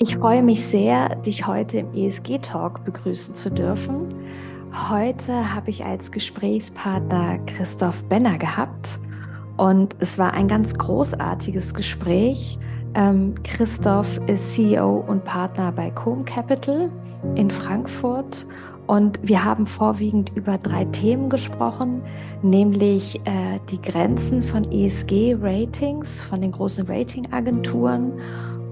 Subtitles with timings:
[0.00, 4.14] Ich freue mich sehr, dich heute im ESG-Talk begrüßen zu dürfen.
[4.88, 9.00] Heute habe ich als Gesprächspartner Christoph Benner gehabt
[9.56, 12.60] und es war ein ganz großartiges Gespräch.
[12.94, 16.92] Ähm, Christoph ist CEO und Partner bei Com Capital
[17.34, 18.46] in Frankfurt
[18.86, 22.02] und wir haben vorwiegend über drei Themen gesprochen,
[22.42, 28.12] nämlich äh, die Grenzen von ESG-Ratings, von den großen Ratingagenturen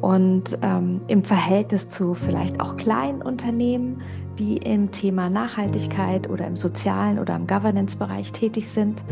[0.01, 4.03] und ähm, im Verhältnis zu vielleicht auch kleinen Unternehmen,
[4.39, 9.03] die im Thema Nachhaltigkeit oder im sozialen oder im Governance-Bereich tätig sind.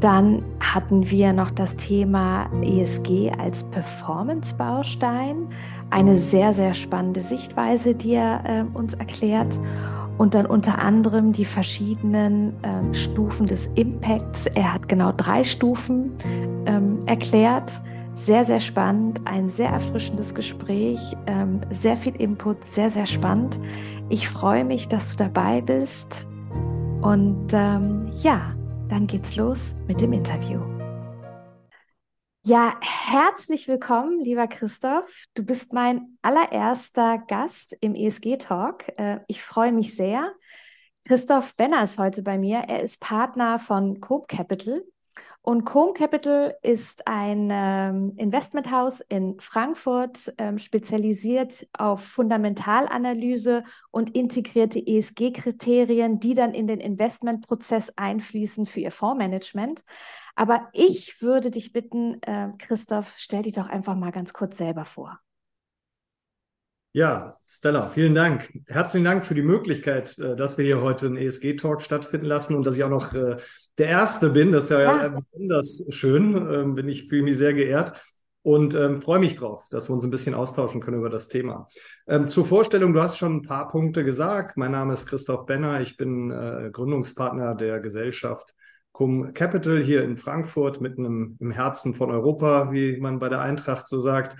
[0.00, 5.48] Dann hatten wir noch das Thema ESG als Performance-Baustein,
[5.90, 9.58] eine sehr, sehr spannende Sichtweise, die er äh, uns erklärt.
[10.16, 14.46] Und dann unter anderem die verschiedenen äh, Stufen des Impacts.
[14.46, 16.12] Er hat genau drei Stufen
[16.66, 17.80] ähm, erklärt
[18.18, 23.60] sehr, sehr spannend, ein sehr erfrischendes Gespräch, ähm, sehr viel Input, sehr, sehr spannend.
[24.10, 26.26] Ich freue mich, dass du dabei bist.
[27.00, 28.54] Und ähm, ja,
[28.88, 30.60] dann geht's los mit dem Interview.
[32.44, 35.24] Ja, herzlich willkommen, lieber Christoph.
[35.34, 38.98] Du bist mein allererster Gast im ESG-Talk.
[38.98, 40.32] Äh, ich freue mich sehr.
[41.04, 42.58] Christoph Benner ist heute bei mir.
[42.66, 44.82] Er ist Partner von Cope Capital.
[45.48, 54.78] Und Com Capital ist ein ähm, Investmenthaus in Frankfurt, ähm, spezialisiert auf Fundamentalanalyse und integrierte
[54.78, 59.80] ESG-Kriterien, die dann in den Investmentprozess einfließen für ihr Fondsmanagement.
[60.36, 64.84] Aber ich würde dich bitten, äh, Christoph, stell dich doch einfach mal ganz kurz selber
[64.84, 65.18] vor.
[66.92, 68.52] Ja, Stella, vielen Dank.
[68.66, 72.66] Herzlichen Dank für die Möglichkeit, äh, dass wir hier heute einen ESG-Talk stattfinden lassen und
[72.66, 73.38] dass ich auch noch äh,
[73.78, 74.52] der Erste bin.
[74.52, 75.08] Das ist ja, ja.
[75.08, 76.34] besonders schön.
[76.34, 77.92] Ähm, bin ich fühle mich sehr geehrt
[78.42, 81.68] und ähm, freue mich drauf, dass wir uns ein bisschen austauschen können über das Thema.
[82.06, 84.56] Ähm, zur Vorstellung, du hast schon ein paar Punkte gesagt.
[84.56, 85.80] Mein Name ist Christoph Benner.
[85.80, 88.54] Ich bin äh, Gründungspartner der Gesellschaft
[88.92, 93.40] Cum Capital hier in Frankfurt, mitten im, im Herzen von Europa, wie man bei der
[93.40, 94.36] Eintracht so sagt.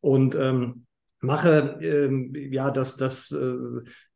[0.00, 0.86] Und ähm,
[1.20, 3.54] mache ähm, ja das, das äh,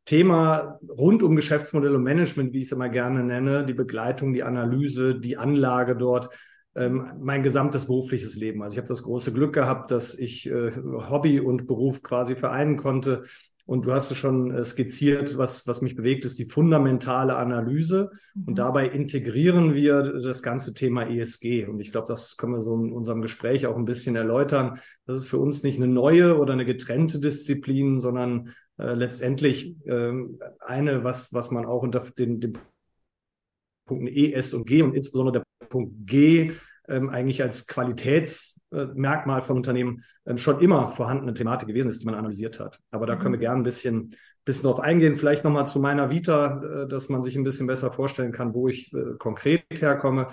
[0.04, 4.42] Thema rund um Geschäftsmodell und Management, wie ich es immer gerne nenne, die Begleitung, die
[4.42, 6.28] Analyse, die Anlage dort,
[6.74, 8.62] ähm, mein gesamtes berufliches Leben.
[8.62, 10.72] Also ich habe das große Glück gehabt, dass ich äh,
[11.10, 13.22] Hobby und Beruf quasi vereinen konnte
[13.64, 18.10] und du hast es schon äh, skizziert, was, was mich bewegt, ist die fundamentale Analyse.
[18.34, 18.44] Mhm.
[18.48, 21.66] Und dabei integrieren wir das ganze Thema ESG.
[21.66, 24.78] Und ich glaube, das können wir so in unserem Gespräch auch ein bisschen erläutern.
[25.06, 28.50] Das ist für uns nicht eine neue oder eine getrennte Disziplin, sondern
[28.82, 30.12] äh, letztendlich äh,
[30.58, 32.58] eine, was, was man auch unter den, den
[33.86, 36.52] Punkten E, S und G und insbesondere der Punkt G
[36.88, 42.16] ähm, eigentlich als Qualitätsmerkmal von Unternehmen ähm, schon immer vorhandene Thematik gewesen ist, die man
[42.16, 42.80] analysiert hat.
[42.90, 43.20] Aber da mhm.
[43.20, 44.10] können wir gerne ein bisschen,
[44.44, 45.14] bisschen drauf eingehen.
[45.14, 48.66] Vielleicht nochmal zu meiner Vita, äh, dass man sich ein bisschen besser vorstellen kann, wo
[48.68, 50.28] ich äh, konkret herkomme.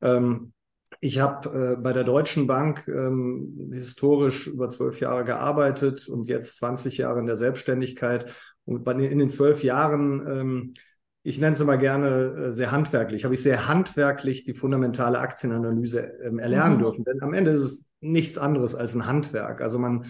[0.00, 0.52] Ähm,
[1.00, 6.58] ich habe äh, bei der Deutschen Bank ähm, historisch über zwölf Jahre gearbeitet und jetzt
[6.58, 8.32] 20 Jahre in der Selbstständigkeit.
[8.66, 10.74] Und bei, in den zwölf Jahren ähm,
[11.22, 16.00] ich nenne es immer gerne äh, sehr handwerklich, habe ich sehr handwerklich die fundamentale Aktienanalyse
[16.22, 16.80] ähm, erlernen mhm.
[16.80, 17.04] dürfen.
[17.04, 19.60] Denn am Ende ist es nichts anderes als ein Handwerk.
[19.60, 20.06] Also man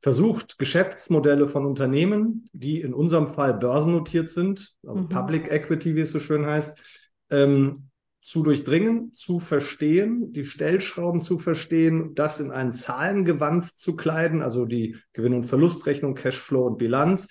[0.00, 5.08] versucht Geschäftsmodelle von Unternehmen, die in unserem Fall börsennotiert sind, also mhm.
[5.08, 6.78] Public Equity, wie es so schön heißt,
[7.30, 7.89] ähm,
[8.20, 14.66] zu durchdringen, zu verstehen, die Stellschrauben zu verstehen, das in ein Zahlengewand zu kleiden, also
[14.66, 17.28] die Gewinn- und Verlustrechnung, Cashflow und Bilanz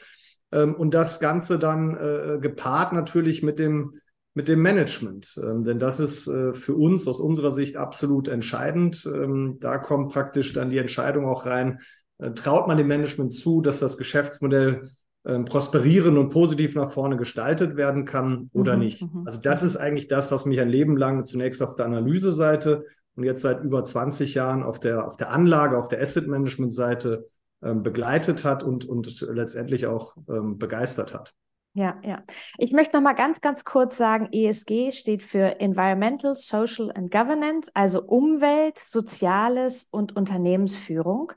[0.52, 4.00] ähm, und das Ganze dann äh, gepaart natürlich mit dem,
[4.34, 5.40] mit dem Management.
[5.44, 9.06] Ähm, denn das ist äh, für uns aus unserer Sicht absolut entscheidend.
[9.06, 11.80] Ähm, da kommt praktisch dann die Entscheidung auch rein,
[12.18, 14.92] äh, traut man dem Management zu, dass das Geschäftsmodell
[15.30, 19.02] ähm, prosperieren und positiv nach vorne gestaltet werden kann oder mhm, nicht.
[19.02, 19.68] Mhm, also das mhm.
[19.68, 22.86] ist eigentlich das, was mich ein Leben lang zunächst auf der Analyse-Seite
[23.16, 27.30] und jetzt seit über 20 Jahren auf der, auf der Anlage, auf der Asset-Management-Seite
[27.62, 31.34] ähm, begleitet hat und, und letztendlich auch ähm, begeistert hat.
[31.74, 32.24] Ja, ja.
[32.58, 37.70] Ich möchte noch mal ganz, ganz kurz sagen, ESG steht für Environmental, Social and Governance,
[37.75, 41.34] also Umwelt, Soziales und Unternehmensführung.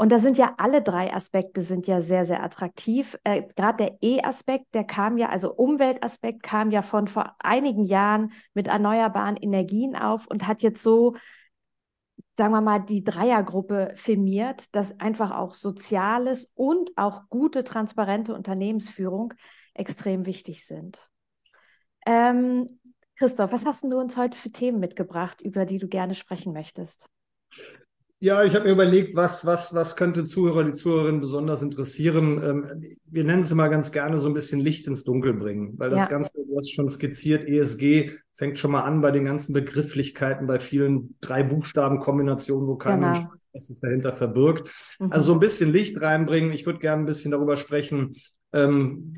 [0.00, 3.18] Und da sind ja alle drei Aspekte sind ja sehr, sehr attraktiv.
[3.22, 8.32] Äh, Gerade der E-Aspekt, der kam ja, also Umweltaspekt kam ja von vor einigen Jahren
[8.54, 11.16] mit erneuerbaren Energien auf und hat jetzt so
[12.38, 19.34] sagen wir mal, die Dreiergruppe firmiert, dass einfach auch Soziales und auch gute, transparente Unternehmensführung
[19.74, 21.10] extrem wichtig sind.
[22.06, 22.80] Ähm,
[23.16, 27.10] Christoph, was hast du uns heute für Themen mitgebracht, über die du gerne sprechen möchtest?
[28.22, 32.42] Ja, ich habe mir überlegt, was, was, was könnte Zuhörer, die Zuhörerinnen besonders interessieren.
[32.44, 35.88] Ähm, wir nennen es immer ganz gerne so ein bisschen Licht ins Dunkel bringen, weil
[35.88, 36.06] das ja.
[36.06, 40.58] Ganze, du hast schon skizziert, ESG fängt schon mal an bei den ganzen Begrifflichkeiten, bei
[40.58, 43.32] vielen drei Buchstaben-Kombinationen, wo keiner genau.
[43.54, 44.70] was sich dahinter verbirgt.
[44.98, 45.12] Mhm.
[45.12, 46.52] Also so ein bisschen Licht reinbringen.
[46.52, 48.14] Ich würde gerne ein bisschen darüber sprechen,
[48.52, 49.14] ähm,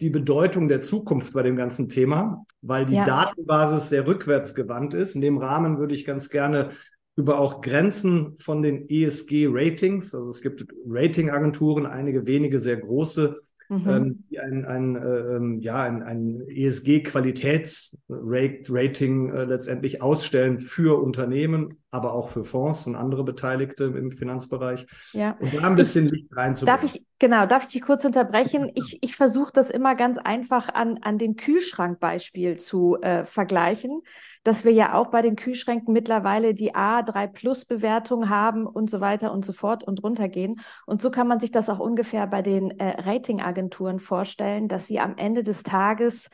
[0.00, 3.04] die Bedeutung der Zukunft bei dem ganzen Thema, weil die ja.
[3.04, 5.16] Datenbasis sehr rückwärtsgewandt ist.
[5.16, 6.70] In dem Rahmen würde ich ganz gerne
[7.20, 10.14] über auch Grenzen von den ESG-Ratings.
[10.14, 13.88] Also es gibt Ratingagenturen, einige wenige sehr große, mhm.
[13.88, 22.14] ähm, die ein, ein, äh, ja, ein, ein ESG-Qualitätsrating äh, letztendlich ausstellen für Unternehmen, aber
[22.14, 24.86] auch für Fonds und andere Beteiligte im Finanzbereich.
[25.12, 25.36] Ja.
[25.40, 26.80] Und da ein bisschen ich, Licht reinzubringen.
[26.80, 28.70] Darf ich, genau, darf ich dich kurz unterbrechen?
[28.74, 34.02] Ich, ich versuche das immer ganz einfach an, an dem Kühlschrankbeispiel zu äh, vergleichen
[34.42, 39.00] dass wir ja auch bei den Kühlschränken mittlerweile die A3 Plus Bewertung haben und so
[39.00, 40.60] weiter und so fort und runtergehen.
[40.86, 44.98] Und so kann man sich das auch ungefähr bei den äh, Ratingagenturen vorstellen, dass sie
[44.98, 46.30] am Ende des Tages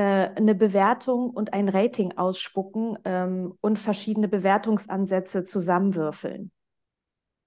[0.00, 6.50] eine Bewertung und ein Rating ausspucken ähm, und verschiedene Bewertungsansätze zusammenwürfeln.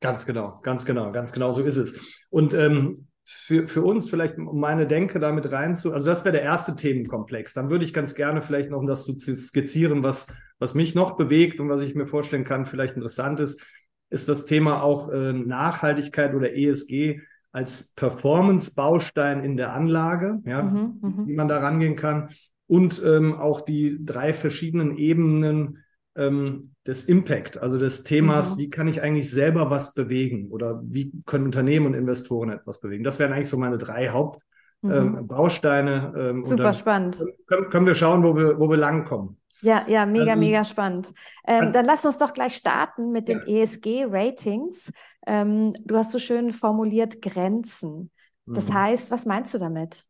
[0.02, 2.00] Ganz genau, ganz genau, ganz genau so ist es.
[2.30, 6.42] Und ähm, für, für uns vielleicht, um meine Denke damit reinzu, also das wäre der
[6.42, 7.54] erste Themenkomplex.
[7.54, 11.16] Dann würde ich ganz gerne vielleicht noch, um das zu skizzieren, was, was mich noch
[11.16, 13.62] bewegt und was ich mir vorstellen kann, vielleicht interessant ist,
[14.10, 21.00] ist das Thema auch äh, Nachhaltigkeit oder ESG als Performance-Baustein in der Anlage, ja, mhm,
[21.02, 22.30] mhm, wie man da rangehen kann.
[22.68, 25.80] Und ähm, auch die drei verschiedenen Ebenen
[26.16, 28.60] ähm, des Impact, also des Themas, mhm.
[28.60, 33.04] wie kann ich eigentlich selber was bewegen oder wie können Unternehmen und Investoren etwas bewegen.
[33.04, 36.12] Das wären eigentlich so meine drei Hauptbausteine.
[36.14, 36.20] Mhm.
[36.20, 37.24] Ähm, Super spannend.
[37.48, 39.40] Können, können, wir schauen, wo wir, wo wir langkommen.
[39.62, 41.14] Ja, ja, mega, ähm, mega spannend.
[41.46, 43.64] Ähm, also, dann lass uns doch gleich starten mit den ja.
[43.64, 44.92] ESG-Ratings.
[45.28, 48.12] Ähm, du hast so schön formuliert Grenzen.
[48.46, 48.74] Das mhm.
[48.74, 50.06] heißt, was meinst du damit?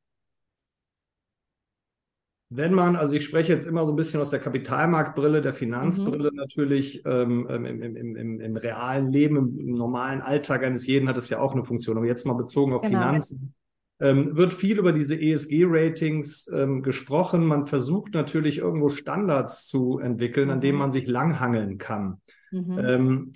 [2.50, 6.32] wenn man, also ich spreche jetzt immer so ein bisschen aus der Kapitalmarktbrille, der Finanzbrille
[6.32, 6.38] mhm.
[6.38, 11.30] natürlich, ähm, im, im, im, im, realen Leben, im, normalen Alltag eines jeden hat es
[11.30, 11.98] ja auch eine Funktion.
[11.98, 13.06] Aber jetzt mal bezogen auf genau.
[13.06, 13.54] Finanzen,
[14.00, 17.46] ähm, wird viel über diese ESG-Ratings ähm, gesprochen.
[17.46, 20.54] Man versucht natürlich irgendwo Standards zu entwickeln, mhm.
[20.54, 22.20] an denen man sich langhangeln kann.
[22.50, 22.80] Mhm.
[22.80, 23.32] Ähm,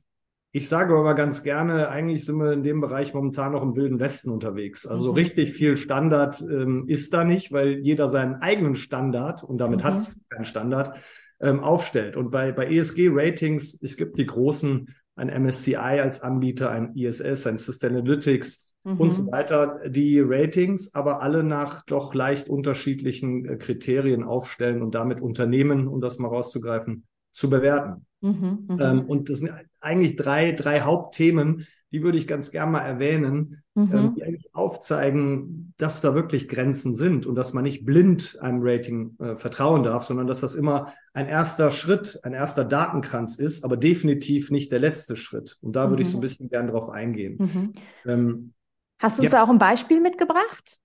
[0.55, 3.99] ich sage aber ganz gerne, eigentlich sind wir in dem Bereich momentan noch im Wilden
[3.99, 4.85] Westen unterwegs.
[4.85, 5.15] Also mhm.
[5.15, 9.83] richtig viel Standard ähm, ist da nicht, weil jeder seinen eigenen Standard, und damit mhm.
[9.83, 10.95] hat es keinen Standard,
[11.41, 12.15] ähm, aufstellt.
[12.15, 17.57] Und bei, bei ESG-Ratings, es gibt die großen, ein MSCI als Anbieter, ein ISS, ein
[17.57, 18.97] Sustainalytics mhm.
[18.97, 24.93] und so weiter, die Ratings aber alle nach doch leicht unterschiedlichen äh, Kriterien aufstellen und
[24.93, 28.05] damit Unternehmen, um das mal rauszugreifen, zu bewerten.
[28.21, 29.51] Mhm, mhm, ähm, und das sind
[29.81, 33.91] eigentlich drei, drei Hauptthemen, die würde ich ganz gerne mal erwähnen, mhm.
[33.93, 38.61] ähm, die eigentlich aufzeigen, dass da wirklich Grenzen sind und dass man nicht blind einem
[38.63, 43.63] Rating äh, vertrauen darf, sondern dass das immer ein erster Schritt, ein erster Datenkranz ist,
[43.63, 45.57] aber definitiv nicht der letzte Schritt.
[45.61, 46.21] Und da würde ich so ein mhm.
[46.21, 47.37] bisschen gern drauf eingehen.
[47.39, 47.73] Mhm.
[48.05, 48.53] Ähm,
[48.99, 49.39] Hast du uns ja.
[49.39, 50.79] da auch ein Beispiel mitgebracht?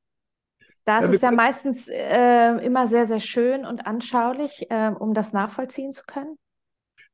[0.88, 5.34] Das ja, ist ja meistens äh, immer sehr, sehr schön und anschaulich, äh, um das
[5.34, 6.38] nachvollziehen zu können.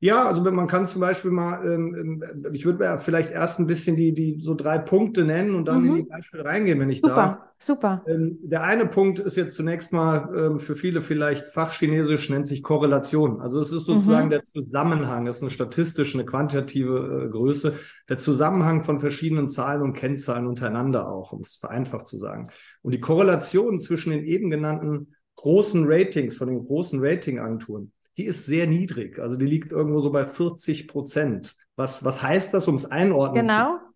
[0.01, 3.67] Ja, also man kann zum Beispiel mal, ähm, ähm ich würde ja vielleicht erst ein
[3.67, 5.91] bisschen die, die so drei Punkte nennen und dann mhm.
[5.91, 7.39] in die Beispiele reingehen, wenn ich super, darf.
[7.59, 8.13] Super, super.
[8.13, 12.63] Ähm, der eine Punkt ist jetzt zunächst mal ähm, für viele vielleicht Fachchinesisch, nennt sich
[12.63, 13.41] Korrelation.
[13.41, 14.33] Also es ist sozusagen mhm.
[14.33, 17.73] der Zusammenhang, das ist eine statistische, eine quantitative äh, Größe,
[18.09, 22.51] der Zusammenhang von verschiedenen Zahlen und Kennzahlen untereinander auch, um es vereinfacht zu sagen.
[22.83, 28.47] Und die Korrelation zwischen den eben genannten großen Ratings von den großen Ratingagenturen die ist
[28.47, 29.19] sehr niedrig.
[29.19, 31.57] Also die liegt irgendwo so bei 40 Prozent.
[31.77, 33.79] Was, was heißt das, um es einordnen genau.
[33.79, 33.95] zu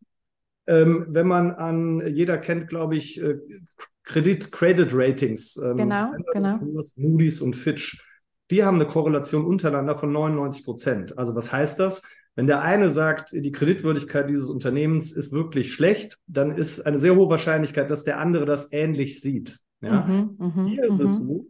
[0.68, 3.38] ähm, wenn man an, jeder kennt, glaube ich, äh,
[4.04, 6.58] Kredit, Credit Ratings, ähm, genau, genau.
[6.96, 8.04] Moody's und Fitch,
[8.50, 11.18] die haben eine Korrelation untereinander von 99 Prozent.
[11.18, 12.02] Also was heißt das?
[12.34, 17.16] Wenn der eine sagt, die Kreditwürdigkeit dieses Unternehmens ist wirklich schlecht, dann ist eine sehr
[17.16, 19.58] hohe Wahrscheinlichkeit, dass der andere das ähnlich sieht.
[19.80, 20.06] Ja?
[20.06, 21.26] Mhm, mh, Hier ist es mhm.
[21.26, 21.46] so,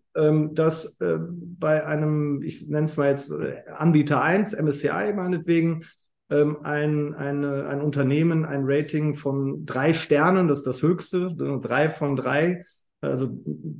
[0.54, 5.84] dass äh, bei einem, ich nenne es mal jetzt äh, Anbieter 1, MSCI meinetwegen,
[6.30, 11.88] ähm, ein, eine, ein Unternehmen ein Rating von drei Sternen, das ist das höchste, drei
[11.88, 12.64] von drei,
[13.00, 13.38] also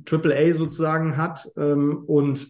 [0.09, 2.47] AAA sozusagen hat ähm, und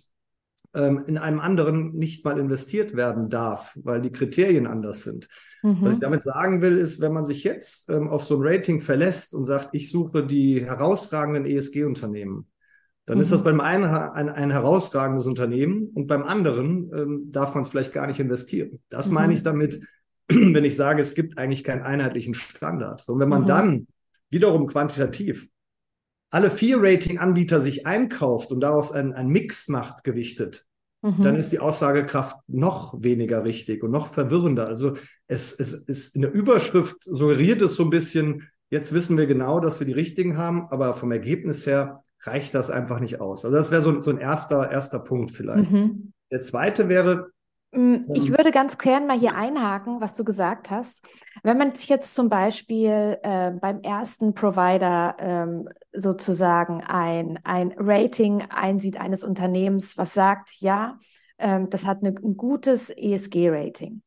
[0.74, 5.28] ähm, in einem anderen nicht mal investiert werden darf, weil die Kriterien anders sind.
[5.64, 5.78] Mhm.
[5.82, 8.80] Was ich damit sagen will, ist, wenn man sich jetzt ähm, auf so ein Rating
[8.80, 12.48] verlässt und sagt, ich suche die herausragenden ESG-Unternehmen,
[13.10, 13.22] dann mhm.
[13.22, 13.46] ist das mhm.
[13.46, 18.06] beim einen ein, ein, herausragendes Unternehmen und beim anderen ähm, darf man es vielleicht gar
[18.06, 18.82] nicht investieren.
[18.90, 19.16] Das mhm.
[19.16, 19.82] meine ich damit,
[20.28, 23.02] wenn ich sage, es gibt eigentlich keinen einheitlichen Standard.
[23.02, 23.48] So, und wenn man mhm.
[23.48, 23.88] dann
[24.30, 25.50] wiederum quantitativ
[26.30, 30.68] alle vier Rating-Anbieter sich einkauft und daraus einen, einen Mix macht, gewichtet,
[31.02, 31.24] mhm.
[31.24, 34.68] dann ist die Aussagekraft noch weniger richtig und noch verwirrender.
[34.68, 39.26] Also es, es ist in der Überschrift suggeriert es so ein bisschen, jetzt wissen wir
[39.26, 43.46] genau, dass wir die richtigen haben, aber vom Ergebnis her reicht das einfach nicht aus.
[43.46, 45.72] Also das wäre so, so ein erster, erster Punkt vielleicht.
[45.72, 46.14] Mhm.
[46.32, 47.32] Der zweite wäre,
[47.72, 48.38] Mm, ich ähm.
[48.38, 51.06] würde ganz gern mal hier einhaken, was du gesagt hast.
[51.44, 58.42] Wenn man sich jetzt zum Beispiel äh, beim ersten Provider ähm, sozusagen ein, ein Rating
[58.50, 61.00] einsieht eines Unternehmens, was sagt, ja,
[61.38, 64.02] ähm, das hat eine, ein gutes ESG-Rating.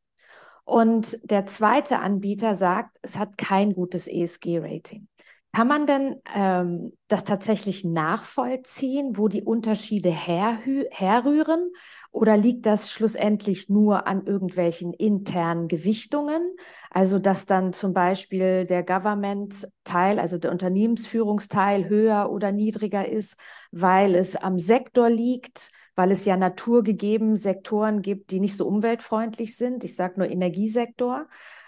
[0.65, 5.07] Und der zweite Anbieter sagt, es hat kein gutes ESG-Rating.
[5.55, 11.69] Kann man denn ähm, das tatsächlich nachvollziehen, wo die Unterschiede herrühren?
[12.11, 16.55] Oder liegt das schlussendlich nur an irgendwelchen internen Gewichtungen?
[16.89, 23.37] Also, dass dann zum Beispiel der Government-Teil, also der Unternehmensführungsteil höher oder niedriger ist,
[23.69, 29.55] weil es am Sektor liegt, weil es ja naturgegeben Sektoren gibt, die nicht so umweltfreundlich
[29.55, 29.83] sind.
[29.83, 31.27] Ich sage nur Energiesektor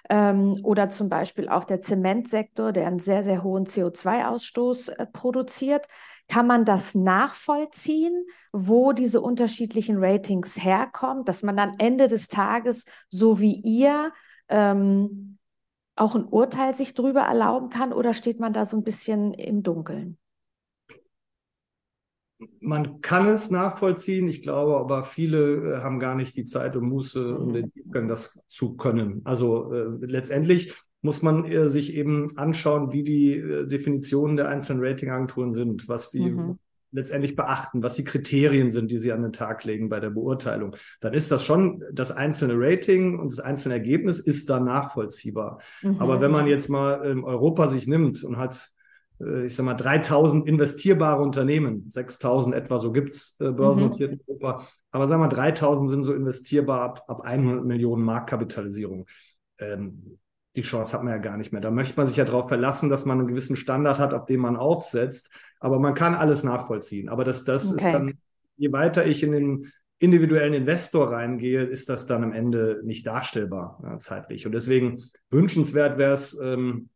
[0.10, 5.88] ähm, oder zum Beispiel auch der Zementsektor, der einen sehr, sehr hohen CO2-Ausstoß äh, produziert.
[6.28, 12.86] Kann man das nachvollziehen, wo diese unterschiedlichen Ratings herkommen, dass man dann Ende des Tages,
[13.10, 14.12] so wie ihr,
[14.50, 15.38] ähm,
[15.96, 19.64] auch ein Urteil sich darüber erlauben kann oder steht man da so ein bisschen im
[19.64, 20.18] Dunkeln?
[22.60, 26.88] Man kann es nachvollziehen, ich glaube, aber viele äh, haben gar nicht die Zeit und
[26.88, 27.72] Muße, um den
[28.08, 29.22] das zu können.
[29.24, 34.84] Also äh, letztendlich muss man äh, sich eben anschauen, wie die äh, Definitionen der einzelnen
[34.84, 36.60] Ratingagenturen sind, was die mhm.
[36.92, 40.76] letztendlich beachten, was die Kriterien sind, die sie an den Tag legen bei der Beurteilung.
[41.00, 45.62] Dann ist das schon das einzelne Rating und das einzelne Ergebnis ist dann nachvollziehbar.
[45.84, 45.98] Mhm.
[46.00, 48.75] Aber wenn man jetzt mal ähm, Europa sich nimmt und hat
[49.20, 54.20] ich sag mal, 3000 investierbare Unternehmen, 6000 etwa, so gibt's äh, börsennotiert mhm.
[54.20, 54.68] in Europa.
[54.92, 59.06] Aber sagen wir, 3000 sind so investierbar ab, ab 100 Millionen Marktkapitalisierung.
[59.60, 60.20] Ähm,
[60.56, 61.62] die Chance hat man ja gar nicht mehr.
[61.62, 64.40] Da möchte man sich ja darauf verlassen, dass man einen gewissen Standard hat, auf den
[64.40, 65.30] man aufsetzt.
[65.60, 67.10] Aber man kann alles nachvollziehen.
[67.10, 67.76] Aber das, das okay.
[67.76, 68.14] ist dann,
[68.58, 73.80] je weiter ich in den individuellen Investor reingehe, ist das dann am Ende nicht darstellbar
[73.84, 74.46] ja, zeitlich.
[74.46, 76.90] Und deswegen wünschenswert wäre es, ähm,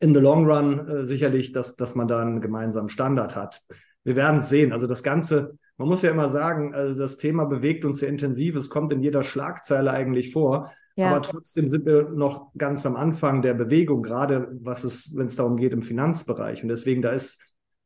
[0.00, 3.62] in the long run äh, sicherlich, dass, dass man da einen gemeinsamen Standard hat.
[4.02, 4.72] Wir werden es sehen.
[4.72, 8.56] Also das Ganze, man muss ja immer sagen, also das Thema bewegt uns sehr intensiv.
[8.56, 10.72] Es kommt in jeder Schlagzeile eigentlich vor.
[10.96, 11.10] Ja.
[11.10, 15.36] Aber trotzdem sind wir noch ganz am Anfang der Bewegung, gerade was es, wenn es
[15.36, 16.62] darum geht im Finanzbereich.
[16.62, 17.42] Und deswegen, da ist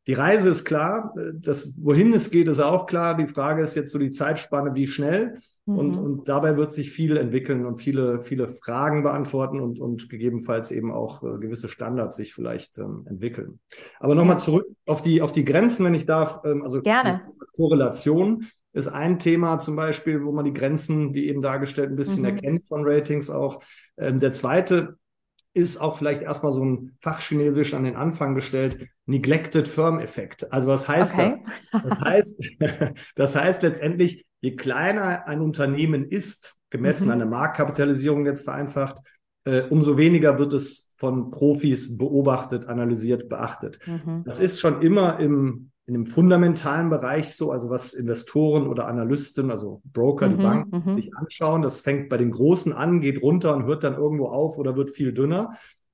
[0.07, 3.17] die Reise ist klar, das, wohin es geht, ist auch klar.
[3.17, 5.39] Die Frage ist jetzt so die Zeitspanne, wie schnell.
[5.65, 5.79] Mhm.
[5.79, 10.71] Und, und dabei wird sich viel entwickeln und viele, viele Fragen beantworten und, und gegebenenfalls
[10.73, 13.61] eben auch äh, gewisse Standards sich vielleicht ähm, entwickeln.
[13.99, 16.41] Aber nochmal zurück auf die, auf die Grenzen, wenn ich darf.
[16.45, 17.23] Ähm, also Gerne.
[17.57, 18.45] Korrelation
[18.75, 22.27] ist ein Thema zum Beispiel, wo man die Grenzen, wie eben dargestellt, ein bisschen mhm.
[22.27, 23.63] erkennt von Ratings auch.
[23.97, 24.99] Ähm, der zweite
[25.55, 30.53] ist auch vielleicht erstmal so ein Fachchinesisch an den Anfang gestellt, Neglected Firm Effekt.
[30.53, 31.37] Also was heißt okay.
[31.71, 31.83] das?
[31.83, 32.41] Das heißt,
[33.15, 37.13] das heißt letztendlich, je kleiner ein Unternehmen ist, gemessen mhm.
[37.13, 38.99] an der Marktkapitalisierung jetzt vereinfacht,
[39.45, 43.79] äh, umso weniger wird es von Profis beobachtet, analysiert, beachtet.
[43.87, 44.23] Mhm.
[44.25, 49.51] Das ist schon immer im in dem fundamentalen Bereich so, also was Investoren oder Analysten,
[49.51, 50.97] also Broker, mhm, die Banken mhm.
[50.97, 51.63] sich anschauen.
[51.63, 54.91] Das fängt bei den Großen an, geht runter und hört dann irgendwo auf oder wird
[54.91, 55.51] viel dünner.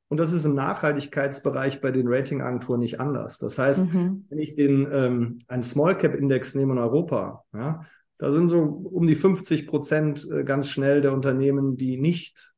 [0.09, 3.39] Und das ist im Nachhaltigkeitsbereich bei den Ratingagenturen nicht anders.
[3.39, 4.27] Das heißt, mhm.
[4.29, 7.83] wenn ich den ähm, einen Small Cap Index nehme in Europa, ja,
[8.19, 12.53] da sind so um die 50 Prozent äh, ganz schnell der Unternehmen, die nicht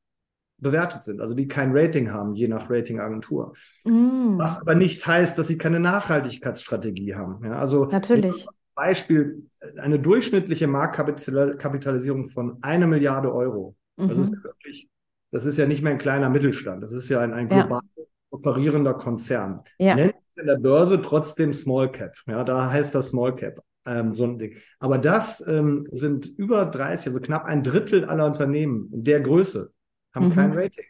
[0.62, 3.54] bewertet sind, also die kein Rating haben, je nach Ratingagentur.
[3.84, 4.38] Mm.
[4.38, 7.44] Was aber nicht heißt, dass sie keine Nachhaltigkeitsstrategie haben.
[7.44, 8.46] Ja, also natürlich.
[8.74, 13.76] Beispiel, eine durchschnittliche Marktkapitalisierung von einer Milliarde Euro.
[13.96, 14.08] Mhm.
[14.08, 14.88] Das ist wirklich,
[15.30, 18.04] das ist ja nicht mehr ein kleiner Mittelstand, das ist ja ein, ein global ja.
[18.30, 19.60] operierender Konzern.
[19.78, 19.94] Ja.
[19.94, 22.14] Nennt in der Börse trotzdem Small Cap.
[22.26, 23.62] Ja, da heißt das Small Cap.
[23.84, 24.56] Ähm, so ein Ding.
[24.78, 29.72] Aber das ähm, sind über 30, also knapp ein Drittel aller Unternehmen der Größe
[30.14, 30.34] haben mhm.
[30.34, 30.84] kein Rating.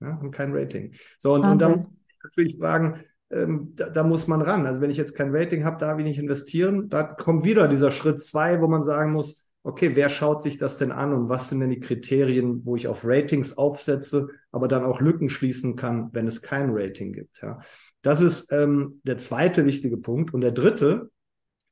[0.00, 0.92] Ja, haben kein Rating.
[1.18, 1.88] So, und, und dann
[2.22, 4.66] natürlich fragen, ähm, da, da, muss man ran.
[4.66, 6.88] Also wenn ich jetzt kein Rating habe, darf ich nicht investieren.
[6.88, 10.78] Da kommt wieder dieser Schritt zwei, wo man sagen muss, okay, wer schaut sich das
[10.78, 14.84] denn an und was sind denn die Kriterien, wo ich auf Ratings aufsetze, aber dann
[14.84, 17.42] auch Lücken schließen kann, wenn es kein Rating gibt.
[17.42, 17.58] Ja.
[18.00, 20.32] Das ist ähm, der zweite wichtige Punkt.
[20.32, 21.10] Und der dritte,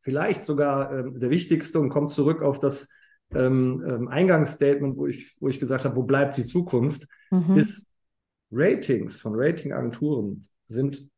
[0.00, 2.88] vielleicht sogar ähm, der wichtigste und kommt zurück auf das
[3.34, 7.56] ähm, ähm, Eingangsstatement, wo ich, wo ich gesagt habe, wo bleibt die Zukunft, mhm.
[7.56, 7.86] ist
[8.52, 11.08] Ratings von Ratingagenturen sind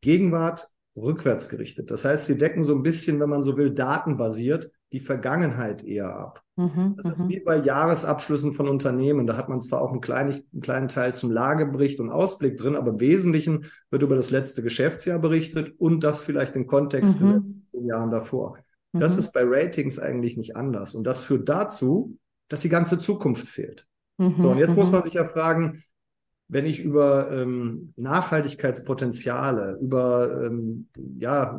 [0.00, 1.90] Gegenwart rückwärts gerichtet.
[1.90, 6.14] Das heißt, sie decken so ein bisschen, wenn man so will, datenbasiert die Vergangenheit eher
[6.14, 6.42] ab.
[6.56, 7.28] Mhm, das ist mhm.
[7.30, 9.26] wie bei Jahresabschlüssen von Unternehmen.
[9.26, 12.76] Da hat man zwar auch einen kleinen, einen kleinen Teil zum Lagebericht und Ausblick drin,
[12.76, 17.24] aber im Wesentlichen wird über das letzte Geschäftsjahr berichtet und das vielleicht im Kontext mhm.
[17.26, 18.58] gesetzt in den Jahren davor.
[18.94, 19.18] Das mhm.
[19.18, 20.94] ist bei Ratings eigentlich nicht anders.
[20.94, 22.16] Und das führt dazu,
[22.48, 23.86] dass die ganze Zukunft fehlt.
[24.18, 24.92] Mhm, so, und jetzt muss mhm.
[24.92, 25.82] man sich ja fragen,
[26.48, 31.58] wenn ich über ähm, Nachhaltigkeitspotenziale, über ähm, ja,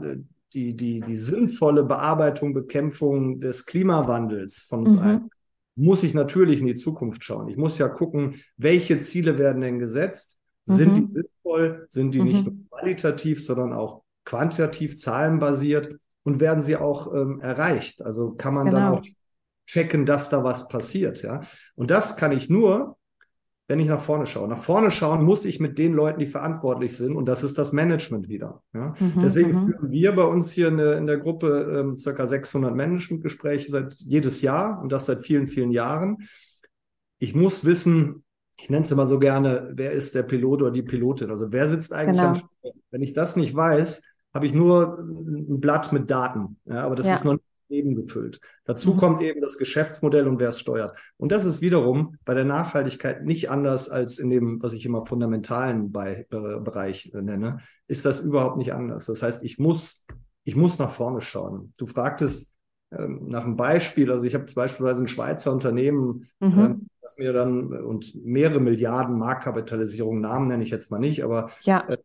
[0.53, 5.01] die, die, die sinnvolle Bearbeitung, Bekämpfung des Klimawandels von uns mhm.
[5.01, 5.29] allen,
[5.75, 7.49] muss ich natürlich in die Zukunft schauen.
[7.49, 10.39] Ich muss ja gucken, welche Ziele werden denn gesetzt?
[10.63, 10.95] Sind mhm.
[10.95, 11.85] die sinnvoll?
[11.89, 12.27] Sind die mhm.
[12.27, 15.99] nicht nur qualitativ, sondern auch quantitativ, zahlenbasiert?
[16.25, 18.01] Und werden sie auch ähm, erreicht?
[18.01, 18.77] Also kann man genau.
[18.77, 19.05] dann auch
[19.67, 21.41] checken, dass da was passiert, ja?
[21.75, 22.97] Und das kann ich nur,
[23.67, 24.47] wenn ich nach vorne schaue.
[24.47, 27.73] Nach vorne schauen muss ich mit den Leuten, die verantwortlich sind, und das ist das
[27.73, 28.61] Management wieder.
[28.73, 28.93] Ja?
[28.99, 29.65] Mhm, Deswegen mhm.
[29.65, 33.93] führen wir bei uns hier in der, in der Gruppe ähm, circa 600 Managementgespräche seit
[33.95, 36.17] jedes Jahr und das seit vielen, vielen Jahren.
[37.17, 38.23] Ich muss wissen,
[38.57, 41.31] ich nenne es immer so gerne, wer ist der Pilot oder die Pilotin?
[41.31, 42.29] Also wer sitzt eigentlich genau.
[42.29, 42.73] am Steuer?
[42.91, 44.03] Wenn ich das nicht weiß,
[44.35, 46.59] habe ich nur ein Blatt mit Daten.
[46.65, 47.13] Ja, aber das ja.
[47.13, 48.41] ist noch nicht Leben gefüllt.
[48.65, 48.97] Dazu mhm.
[48.97, 50.97] kommt eben das Geschäftsmodell und wer es steuert.
[51.17, 55.05] Und das ist wiederum bei der Nachhaltigkeit nicht anders als in dem, was ich immer
[55.05, 59.05] fundamentalen äh, Bereich nenne, ist das überhaupt nicht anders.
[59.05, 60.05] Das heißt, ich muss,
[60.43, 61.73] ich muss nach vorne schauen.
[61.77, 62.53] Du fragtest
[62.91, 66.59] ähm, nach einem Beispiel, also ich habe beispielsweise ein Schweizer Unternehmen, mhm.
[66.59, 71.51] ähm, das mir dann und mehrere Milliarden Marktkapitalisierung, Namen nenne ich jetzt mal nicht, aber
[71.61, 71.87] ja.
[71.87, 71.97] Äh,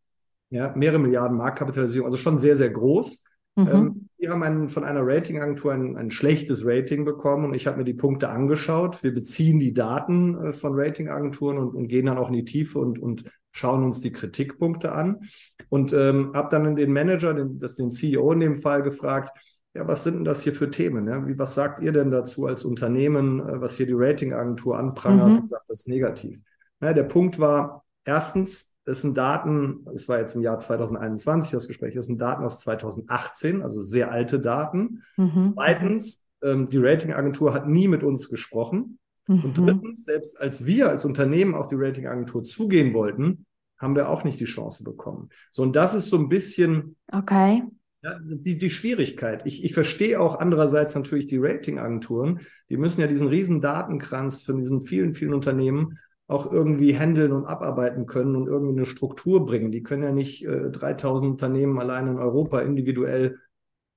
[0.51, 3.25] ja, mehrere Milliarden Marktkapitalisierung, also schon sehr, sehr groß.
[3.57, 3.69] Mhm.
[3.69, 7.79] Ähm, wir haben einen, von einer Ratingagentur ein, ein schlechtes Rating bekommen und ich habe
[7.79, 9.03] mir die Punkte angeschaut.
[9.03, 12.79] Wir beziehen die Daten äh, von Ratingagenturen und, und, gehen dann auch in die Tiefe
[12.79, 15.21] und, und schauen uns die Kritikpunkte an.
[15.69, 19.31] Und ähm, habe dann den Manager, den, das, den CEO in dem Fall gefragt,
[19.75, 21.07] ja, was sind denn das hier für Themen?
[21.07, 21.27] Ja?
[21.27, 25.39] Wie, was sagt ihr denn dazu als Unternehmen, äh, was hier die Ratingagentur anprangert mhm.
[25.39, 26.41] und sagt, das ist negativ?
[26.81, 31.69] Ja, der Punkt war, erstens, es sind Daten, es war jetzt im Jahr 2021 das
[31.69, 35.03] Gespräch, es sind Daten aus 2018, also sehr alte Daten.
[35.17, 35.53] Mhm.
[35.55, 38.99] Zweitens, ähm, die Ratingagentur hat nie mit uns gesprochen.
[39.27, 39.45] Mhm.
[39.45, 43.47] Und drittens, selbst als wir als Unternehmen auf die Ratingagentur zugehen wollten,
[43.79, 45.31] haben wir auch nicht die Chance bekommen.
[45.51, 47.63] So, und das ist so ein bisschen okay.
[48.03, 49.45] Ja, die, die Schwierigkeit.
[49.45, 52.41] Ich, ich verstehe auch andererseits natürlich die Ratingagenturen.
[52.71, 55.99] Die müssen ja diesen riesen Datenkranz von diesen vielen, vielen Unternehmen
[56.31, 59.73] auch irgendwie handeln und abarbeiten können und irgendwie eine Struktur bringen.
[59.73, 63.39] Die können ja nicht äh, 3000 Unternehmen allein in Europa individuell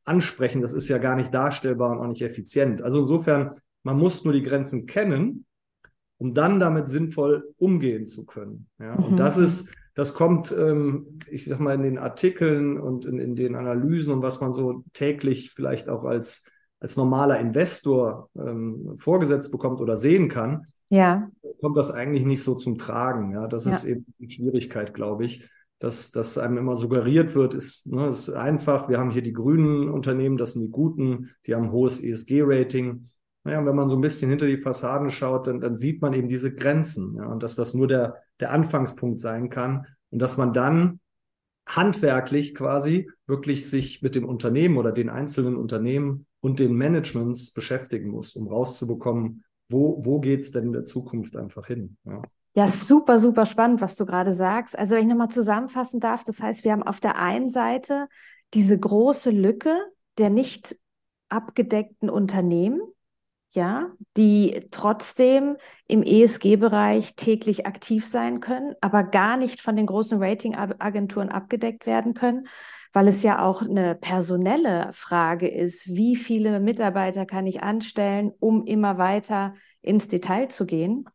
[0.03, 0.61] ansprechen.
[0.61, 2.81] Das ist ja gar nicht darstellbar und auch nicht effizient.
[2.81, 5.45] Also insofern, man muss nur die Grenzen kennen,
[6.17, 8.67] um dann damit sinnvoll umgehen zu können.
[8.79, 8.95] Ja?
[8.95, 9.17] Und mhm.
[9.17, 13.55] das ist, das kommt, ähm, ich sag mal, in den Artikeln und in, in, den
[13.55, 19.81] Analysen und was man so täglich vielleicht auch als, als normaler Investor ähm, vorgesetzt bekommt
[19.81, 21.29] oder sehen kann ja.
[21.61, 23.31] kommt das eigentlich nicht so zum Tragen.
[23.31, 23.71] Ja, das ja.
[23.71, 25.49] ist eben die Schwierigkeit, glaube ich.
[25.79, 29.89] Dass, dass einem immer suggeriert wird, ist, ne, ist einfach, wir haben hier die grünen
[29.89, 33.05] Unternehmen, das sind die guten, die haben ein hohes ESG-Rating.
[33.43, 36.29] Naja, wenn man so ein bisschen hinter die Fassaden schaut, dann, dann sieht man eben
[36.29, 40.53] diese Grenzen, ja, und dass das nur der, der Anfangspunkt sein kann und dass man
[40.53, 41.01] dann
[41.65, 48.09] handwerklich quasi wirklich sich mit dem Unternehmen oder den einzelnen Unternehmen und den Managements beschäftigen
[48.09, 51.97] muss, um rauszubekommen, wo, wo geht es denn in der Zukunft einfach hin?
[52.05, 52.21] Ja.
[52.55, 54.77] Ja, super, super spannend, was du gerade sagst.
[54.77, 58.07] Also, wenn ich nochmal zusammenfassen darf, das heißt, wir haben auf der einen Seite
[58.53, 59.75] diese große Lücke
[60.19, 60.75] der nicht
[61.29, 62.81] abgedeckten Unternehmen,
[63.49, 70.21] ja, die trotzdem im ESG-Bereich täglich aktiv sein können, aber gar nicht von den großen
[70.21, 72.47] Ratingagenturen abgedeckt werden können
[72.93, 78.65] weil es ja auch eine personelle Frage ist, wie viele Mitarbeiter kann ich anstellen, um
[78.65, 81.05] immer weiter ins Detail zu gehen.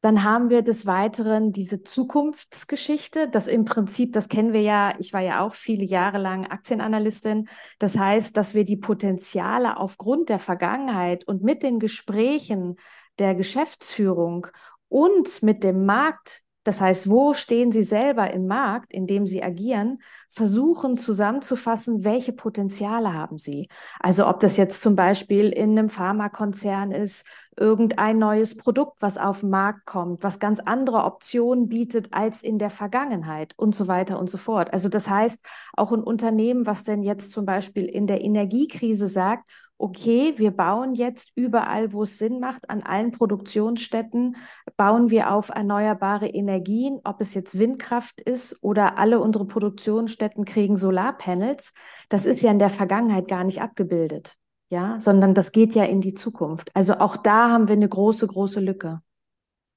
[0.00, 3.28] Dann haben wir des Weiteren diese Zukunftsgeschichte.
[3.30, 7.48] Das im Prinzip, das kennen wir ja, ich war ja auch viele Jahre lang Aktienanalystin.
[7.78, 12.76] Das heißt, dass wir die Potenziale aufgrund der Vergangenheit und mit den Gesprächen
[13.18, 14.46] der Geschäftsführung
[14.88, 19.42] und mit dem Markt das heißt, wo stehen Sie selber im Markt, in dem Sie
[19.42, 20.00] agieren,
[20.30, 23.68] versuchen zusammenzufassen, welche Potenziale haben Sie.
[24.00, 27.24] Also ob das jetzt zum Beispiel in einem Pharmakonzern ist,
[27.56, 32.58] irgendein neues Produkt, was auf den Markt kommt, was ganz andere Optionen bietet als in
[32.58, 34.72] der Vergangenheit und so weiter und so fort.
[34.72, 35.38] Also das heißt,
[35.74, 39.48] auch ein Unternehmen, was denn jetzt zum Beispiel in der Energiekrise sagt,
[39.78, 44.36] okay, wir bauen jetzt überall, wo es Sinn macht, an allen Produktionsstätten,
[44.76, 50.76] bauen wir auf erneuerbare Energien, ob es jetzt Windkraft ist oder alle unsere Produktionsstätten kriegen
[50.76, 51.72] Solarpanels.
[52.08, 54.36] Das ist ja in der Vergangenheit gar nicht abgebildet,
[54.70, 56.70] ja, sondern das geht ja in die Zukunft.
[56.74, 59.02] Also auch da haben wir eine große, große Lücke.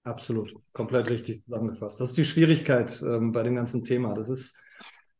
[0.03, 1.99] Absolut, komplett richtig zusammengefasst.
[1.99, 4.13] Das ist die Schwierigkeit ähm, bei dem ganzen Thema.
[4.13, 4.57] Das ist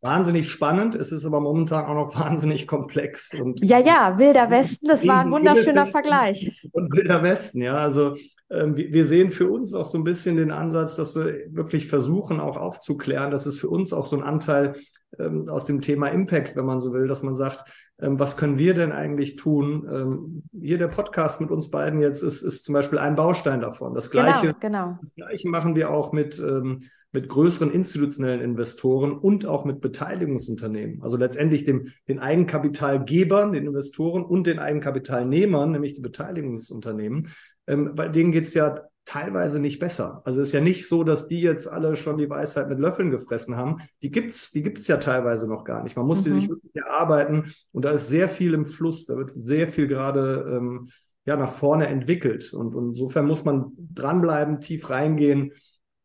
[0.08, 0.96] wahnsinnig spannend.
[0.96, 3.34] Es ist aber momentan auch noch wahnsinnig komplex.
[3.34, 6.66] Und ja, ja, Wilder Westen, das war ein wunderschöner Vergleich.
[6.72, 7.78] Und Wilder Westen, ja.
[7.78, 8.16] Also
[8.50, 12.40] ähm, wir sehen für uns auch so ein bisschen den Ansatz, dass wir wirklich versuchen,
[12.40, 14.74] auch aufzuklären, dass es für uns auch so ein Anteil
[15.20, 18.58] ähm, aus dem Thema Impact, wenn man so will, dass man sagt, ähm, was können
[18.58, 19.88] wir denn eigentlich tun?
[19.92, 23.94] Ähm, hier der Podcast mit uns beiden jetzt ist, ist zum Beispiel ein Baustein davon.
[23.94, 24.98] Das genau, Gleiche, genau, genau.
[25.02, 26.80] Das Gleiche machen wir auch mit ähm,
[27.18, 31.02] mit größeren institutionellen Investoren und auch mit Beteiligungsunternehmen.
[31.02, 37.30] Also letztendlich dem, den Eigenkapitalgebern, den Investoren und den Eigenkapitalnehmern, nämlich die Beteiligungsunternehmen,
[37.66, 40.22] ähm, weil denen geht's ja teilweise nicht besser.
[40.26, 43.10] Also es ist ja nicht so, dass die jetzt alle schon die Weisheit mit Löffeln
[43.10, 43.78] gefressen haben.
[44.04, 45.98] Die gibt's, die gibt's ja teilweise noch gar nicht.
[45.98, 46.26] Man muss mhm.
[46.26, 49.08] die sich wirklich erarbeiten und da ist sehr viel im Fluss.
[49.08, 50.90] Da wird sehr viel gerade ähm,
[51.26, 55.54] ja nach vorne entwickelt und, und insofern muss man dranbleiben, tief reingehen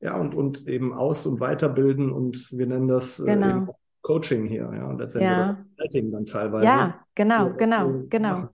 [0.02, 3.62] ja, und, und eben aus- und weiterbilden und wir nennen das äh, genau.
[3.62, 3.66] äh,
[4.02, 5.64] Coaching hier, ja, und letztendlich ja.
[5.76, 6.64] Consulting dann teilweise.
[6.64, 8.48] Ja, genau, ja, genau, genau.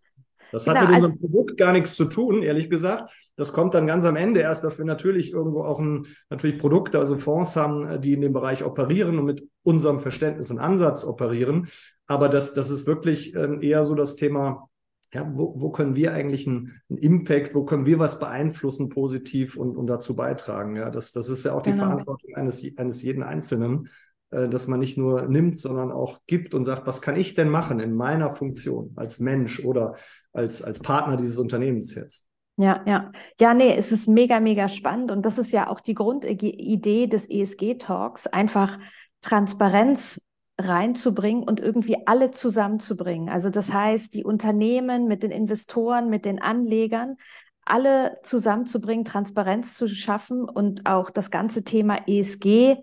[0.53, 3.13] Das genau, hat mit unserem also, Produkt gar nichts zu tun, ehrlich gesagt.
[3.37, 6.99] Das kommt dann ganz am Ende erst, dass wir natürlich irgendwo auch ein, natürlich Produkte,
[6.99, 11.05] also Fonds haben, äh, die in dem Bereich operieren und mit unserem Verständnis und Ansatz
[11.05, 11.69] operieren.
[12.07, 14.68] Aber das, das ist wirklich ähm, eher so das Thema
[15.13, 19.57] ja, wo, wo können wir eigentlich einen, einen, Impact, wo können wir was beeinflussen positiv
[19.57, 20.77] und, und dazu beitragen?
[20.77, 21.85] Ja, das, das ist ja auch die genau.
[21.85, 23.89] Verantwortung eines, eines jeden Einzelnen,
[24.31, 27.49] äh, dass man nicht nur nimmt, sondern auch gibt und sagt, was kann ich denn
[27.49, 29.95] machen in meiner Funktion als Mensch oder
[30.33, 32.27] als, als Partner dieses Unternehmens jetzt?
[32.59, 33.13] Ja, ja.
[33.41, 35.13] Ja, nee, es ist mega, mega spannend.
[35.13, 38.79] Und das ist ja auch die Grundidee des ESG-Talks, einfach
[39.21, 40.21] Transparenz
[40.59, 43.29] reinzubringen und irgendwie alle zusammenzubringen.
[43.29, 47.17] Also das heißt, die Unternehmen mit den Investoren, mit den Anlegern,
[47.65, 52.77] alle zusammenzubringen, Transparenz zu schaffen und auch das ganze Thema ESG,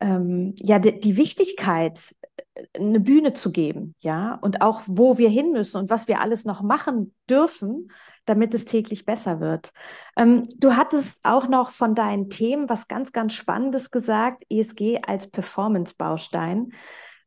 [0.00, 2.14] ähm, ja, die, die Wichtigkeit
[2.74, 6.44] eine Bühne zu geben, ja, und auch wo wir hin müssen und was wir alles
[6.44, 7.90] noch machen dürfen,
[8.24, 9.72] damit es täglich besser wird.
[10.16, 15.30] Ähm, du hattest auch noch von deinen Themen was ganz, ganz Spannendes gesagt, ESG als
[15.30, 16.72] Performance-Baustein.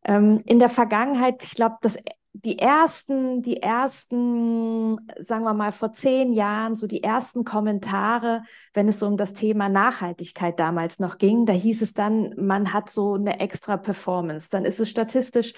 [0.03, 1.97] Ähm, in der Vergangenheit, ich glaube, das
[2.33, 8.87] die ersten, die ersten, sagen wir mal, vor zehn Jahren, so die ersten Kommentare, wenn
[8.87, 12.89] es so um das Thema Nachhaltigkeit damals noch ging, da hieß es dann, man hat
[12.89, 14.47] so eine extra Performance.
[14.49, 15.53] Dann ist es statistisch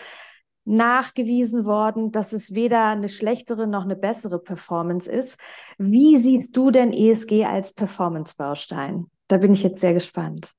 [0.65, 5.37] nachgewiesen worden, dass es weder eine schlechtere noch eine bessere Performance ist.
[5.77, 9.07] Wie siehst du denn ESG als Performance-Baustein?
[9.27, 10.53] Da bin ich jetzt sehr gespannt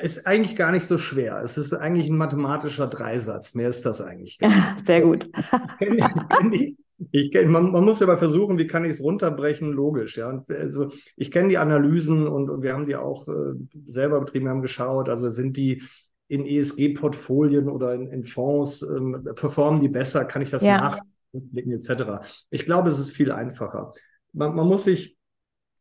[0.00, 1.40] ist eigentlich gar nicht so schwer.
[1.42, 3.54] Es ist eigentlich ein mathematischer Dreisatz.
[3.54, 4.38] Mehr ist das eigentlich.
[4.40, 4.50] Ja,
[4.82, 5.28] sehr gut.
[5.80, 5.88] Ich
[6.28, 6.76] kenn die,
[7.10, 10.16] ich kenn, man, man, muss ja mal versuchen, wie kann ich es runterbrechen, logisch.
[10.16, 13.54] Ja, also ich kenne die Analysen und, und, wir haben die auch äh,
[13.86, 15.08] selber betrieben, wir haben geschaut.
[15.08, 15.82] Also sind die
[16.28, 20.24] in ESG-Portfolien oder in, in Fonds, ähm, performen die besser?
[20.24, 21.00] Kann ich das ja.
[21.32, 22.26] nachblicken etc.
[22.50, 23.92] Ich glaube, es ist viel einfacher.
[24.32, 25.15] Man, man muss sich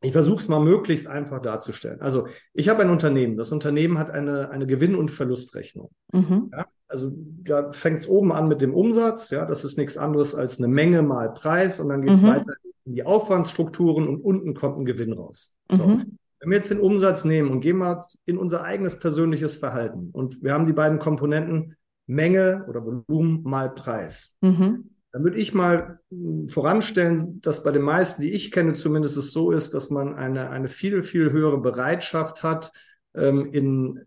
[0.01, 2.01] ich versuche es mal möglichst einfach darzustellen.
[2.01, 3.37] Also ich habe ein Unternehmen.
[3.37, 5.89] Das Unternehmen hat eine, eine Gewinn- und Verlustrechnung.
[6.11, 6.51] Mhm.
[6.51, 9.29] Ja, also da fängt es oben an mit dem Umsatz.
[9.31, 11.79] Ja, das ist nichts anderes als eine Menge mal Preis.
[11.79, 12.27] Und dann geht es mhm.
[12.27, 12.53] weiter
[12.85, 15.55] in die Aufwandsstrukturen und unten kommt ein Gewinn raus.
[15.71, 15.85] So.
[15.85, 16.17] Mhm.
[16.39, 20.43] Wenn wir jetzt den Umsatz nehmen und gehen mal in unser eigenes persönliches Verhalten und
[20.43, 24.37] wir haben die beiden Komponenten Menge oder Volumen mal Preis.
[24.41, 29.15] Mhm dann würde ich mal hm, voranstellen, dass bei den meisten, die ich kenne, zumindest
[29.15, 32.73] es so ist, dass man eine, eine viel, viel höhere Bereitschaft hat,
[33.13, 34.01] ähm, in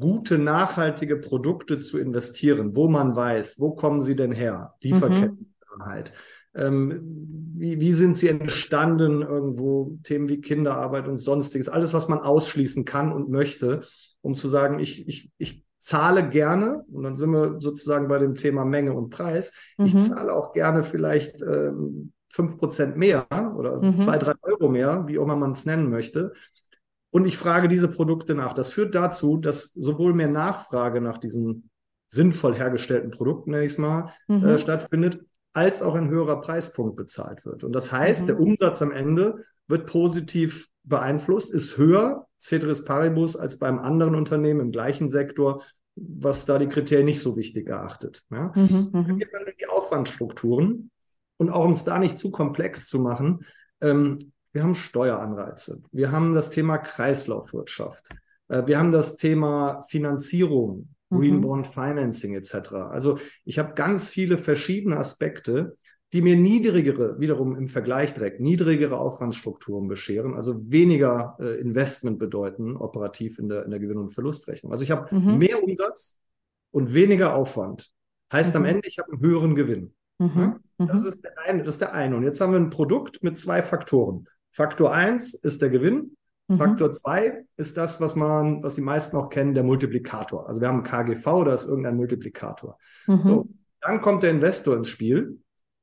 [0.00, 4.74] gute, nachhaltige Produkte zu investieren, wo man weiß, wo kommen sie denn her?
[4.82, 6.12] Lieferkettensicherheit.
[6.52, 6.60] Mhm.
[6.60, 9.22] Ähm, wie, wie sind sie entstanden?
[9.22, 13.82] Irgendwo Themen wie Kinderarbeit und sonstiges, alles, was man ausschließen kann und möchte,
[14.20, 18.34] um zu sagen, ich, ich, ich zahle gerne, und dann sind wir sozusagen bei dem
[18.34, 19.86] Thema Menge und Preis, mhm.
[19.86, 23.98] ich zahle auch gerne vielleicht ähm, 5% mehr oder mhm.
[23.98, 26.32] 2, 3 Euro mehr, wie auch immer man es nennen möchte.
[27.10, 28.52] Und ich frage diese Produkte nach.
[28.52, 31.70] Das führt dazu, dass sowohl mehr Nachfrage nach diesen
[32.06, 34.46] sinnvoll hergestellten Produkten, nenne ich es mal, äh, mhm.
[34.46, 35.20] äh, stattfindet,
[35.52, 37.64] als auch ein höherer Preispunkt bezahlt wird.
[37.64, 38.26] Und das heißt, mhm.
[38.26, 44.60] der Umsatz am Ende wird positiv beeinflusst, ist höher, Ceteris Paribus, als beim anderen Unternehmen
[44.60, 45.62] im gleichen Sektor,
[45.94, 48.24] was da die Kriterien nicht so wichtig erachtet.
[48.30, 48.52] Ja?
[48.54, 50.90] Mhm, Dann gibt man die Aufwandstrukturen
[51.36, 53.44] und auch um es da nicht zu komplex zu machen,
[53.80, 54.18] ähm,
[54.52, 58.08] wir haben Steueranreize, wir haben das Thema Kreislaufwirtschaft,
[58.48, 61.40] äh, wir haben das Thema Finanzierung, Green mhm.
[61.40, 62.72] Bond Financing etc.
[62.90, 65.76] Also ich habe ganz viele verschiedene Aspekte,
[66.12, 72.76] die mir niedrigere, wiederum im Vergleich direkt, niedrigere Aufwandsstrukturen bescheren, also weniger äh, Investment bedeuten,
[72.76, 74.72] operativ in der, in der Gewinn- und Verlustrechnung.
[74.72, 75.38] Also ich habe mhm.
[75.38, 76.18] mehr Umsatz
[76.72, 77.92] und weniger Aufwand.
[78.32, 78.60] Heißt mhm.
[78.60, 79.94] am Ende, ich habe einen höheren Gewinn.
[80.18, 80.30] Mhm.
[80.78, 80.86] Ja?
[80.86, 81.08] Das, mhm.
[81.08, 82.16] ist der eine, das ist der eine.
[82.16, 84.26] Und jetzt haben wir ein Produkt mit zwei Faktoren.
[84.50, 86.16] Faktor 1 ist der Gewinn.
[86.48, 86.56] Mhm.
[86.56, 90.48] Faktor 2 ist das, was man, was die meisten auch kennen, der Multiplikator.
[90.48, 92.78] Also wir haben KGV, da ist irgendein Multiplikator.
[93.06, 93.22] Mhm.
[93.22, 93.48] So,
[93.80, 95.38] dann kommt der Investor ins Spiel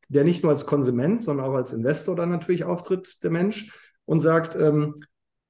[0.10, 3.72] der nicht nur als Konsument, sondern auch als Investor dann natürlich auftritt, der Mensch,
[4.06, 4.96] und sagt, ähm,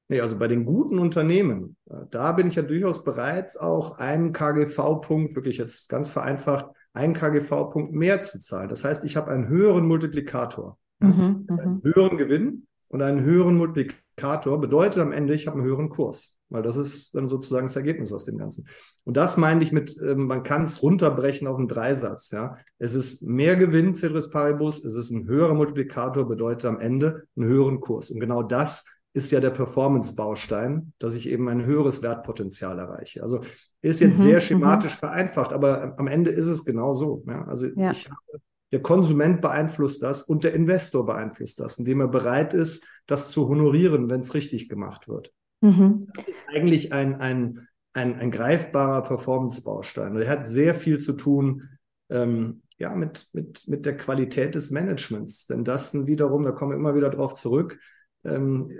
[0.07, 4.33] nee, also bei den guten Unternehmen, äh, da bin ich ja durchaus bereit, auch einen
[4.33, 8.69] KGV-Punkt, wirklich jetzt ganz vereinfacht, einen KGV-Punkt mehr zu zahlen.
[8.69, 11.81] Das heißt, ich habe einen höheren Multiplikator, mhm, einen mhm.
[11.83, 16.37] höheren Gewinn und einen höheren Multiplikator bedeutet am Ende, ich habe einen höheren Kurs.
[16.49, 18.67] Weil das ist dann sozusagen das Ergebnis aus dem Ganzen.
[19.03, 22.31] Und das meinte ich mit, ähm, man kann es runterbrechen auf einen Dreisatz.
[22.31, 22.57] Ja?
[22.79, 27.47] Es ist mehr Gewinn, Ceteris Paribus, es ist ein höherer Multiplikator, bedeutet am Ende einen
[27.47, 28.10] höheren Kurs.
[28.10, 33.23] Und genau das ist ja der Performance-Baustein, dass ich eben ein höheres Wertpotenzial erreiche.
[33.23, 33.41] Also
[33.81, 34.41] ist jetzt mhm, sehr mhm.
[34.41, 34.99] schematisch mhm.
[34.99, 37.23] vereinfacht, aber am Ende ist es genau so.
[37.27, 37.43] Ja?
[37.45, 37.91] Also ja.
[37.91, 42.86] ich habe der Konsument beeinflusst das und der Investor beeinflusst das, indem er bereit ist,
[43.07, 45.33] das zu honorieren, wenn es richtig gemacht wird.
[45.61, 46.01] Mhm.
[46.13, 50.15] Das ist eigentlich ein, ein, ein, ein greifbarer Performance-Baustein.
[50.15, 51.69] Und er hat sehr viel zu tun
[52.09, 55.47] ähm, ja, mit, mit, mit der Qualität des Managements.
[55.47, 57.79] Denn das dann wiederum, da kommen wir immer wieder drauf zurück,
[58.23, 58.71] ähm,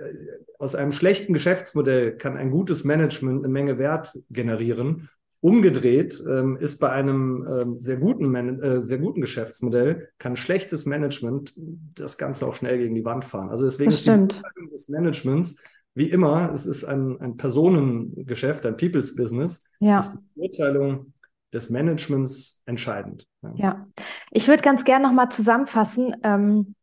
[0.58, 5.08] aus einem schlechten Geschäftsmodell kann ein gutes Management eine Menge Wert generieren.
[5.40, 10.84] Umgedreht ähm, ist bei einem ähm, sehr, guten Man äh, sehr guten Geschäftsmodell, kann schlechtes
[10.84, 11.54] Management
[11.94, 13.48] das Ganze auch schnell gegen die Wand fahren.
[13.48, 15.62] Also deswegen das ist die des Managements
[15.98, 19.98] wie immer, es ist ein, ein Personengeschäft, ein People's Business, ja.
[19.98, 21.12] ist die Beurteilung
[21.52, 23.26] des Managements entscheidend.
[23.42, 23.86] Ja, ja.
[24.30, 26.74] ich würde ganz gerne nochmal zusammenfassen, ähm,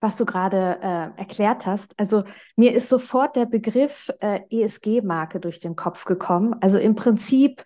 [0.00, 1.98] was du gerade äh, erklärt hast.
[1.98, 2.22] Also
[2.56, 6.54] mir ist sofort der Begriff äh, ESG-Marke durch den Kopf gekommen.
[6.60, 7.64] Also im Prinzip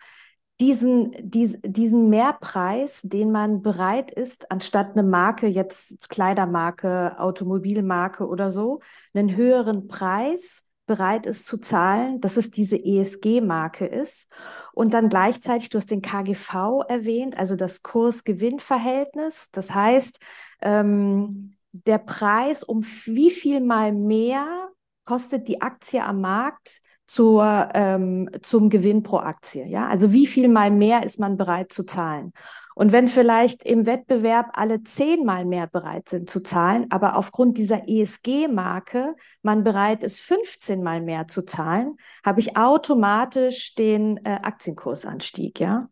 [0.61, 8.50] diesen, dies, diesen Mehrpreis, den man bereit ist, anstatt eine Marke, jetzt Kleidermarke, Automobilmarke oder
[8.50, 8.80] so,
[9.12, 14.29] einen höheren Preis bereit ist zu zahlen, dass es diese ESG-Marke ist.
[14.72, 19.49] Und dann gleichzeitig, du hast den KGV erwähnt, also das Kurs-Gewinn-Verhältnis.
[19.53, 20.18] Das heißt,
[20.62, 24.68] ähm, der Preis um wie viel mal mehr
[25.05, 29.66] kostet die Aktie am Markt zur, ähm, zum Gewinn pro Aktie.
[29.66, 29.88] Ja?
[29.88, 32.33] Also wie viel mal mehr ist man bereit zu zahlen?
[32.78, 37.88] Und wenn vielleicht im Wettbewerb alle zehnmal mehr bereit sind zu zahlen, aber aufgrund dieser
[37.88, 45.58] ESG-Marke man bereit ist, 15 mal mehr zu zahlen, habe ich automatisch den äh, Aktienkursanstieg,
[45.58, 45.88] ja?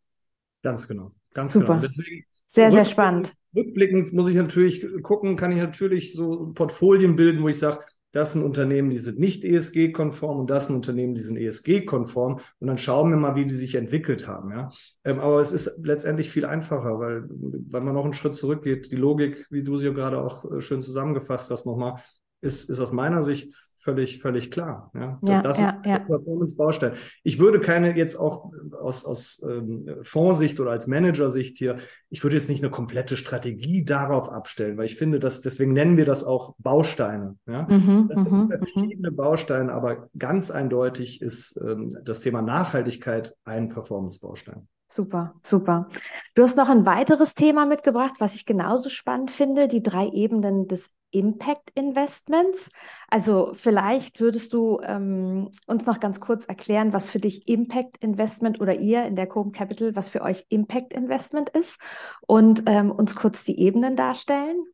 [0.62, 1.12] Ganz genau.
[1.32, 1.78] Ganz Super.
[1.78, 1.88] Genau.
[1.88, 3.34] Deswegen, sehr, sehr spannend.
[3.56, 7.82] Rückblickend muss ich natürlich gucken, kann ich natürlich so Portfolien bilden, wo ich sage,
[8.14, 12.38] das sind Unternehmen, die sind nicht ESG-konform und das sind Unternehmen, die sind ESG-konform.
[12.60, 14.52] Und dann schauen wir mal, wie die sich entwickelt haben.
[14.52, 14.70] Ja?
[15.02, 18.92] Ähm, aber es ist letztendlich viel einfacher, weil, weil man noch einen Schritt zurückgeht.
[18.92, 22.04] Die Logik, wie du sie gerade auch äh, schön zusammengefasst hast, nochmal,
[22.40, 23.52] ist, ist aus meiner Sicht
[23.84, 24.90] völlig, völlig klar.
[24.94, 25.98] Ja, ja das ja, ist ja.
[25.98, 26.92] Performance-Baustein.
[27.22, 31.76] Ich würde keine jetzt auch aus, aus ähm, Fondssicht oder als Managersicht hier,
[32.08, 35.98] ich würde jetzt nicht eine komplette Strategie darauf abstellen, weil ich finde, dass deswegen nennen
[35.98, 37.36] wir das auch Bausteine.
[37.46, 37.66] Ja?
[37.68, 38.48] Mhm, das sind mhm, mhm.
[38.48, 44.66] verschiedene Bausteine, aber ganz eindeutig ist ähm, das Thema Nachhaltigkeit ein Performance-Baustein.
[44.88, 45.88] Super, super.
[46.34, 50.68] Du hast noch ein weiteres Thema mitgebracht, was ich genauso spannend finde, die drei Ebenen
[50.68, 52.68] des Impact Investments.
[53.08, 58.60] Also vielleicht würdest du ähm, uns noch ganz kurz erklären, was für dich Impact Investment
[58.60, 61.80] oder ihr in der Coben Capital, was für euch Impact Investment ist
[62.26, 64.64] und ähm, uns kurz die Ebenen darstellen.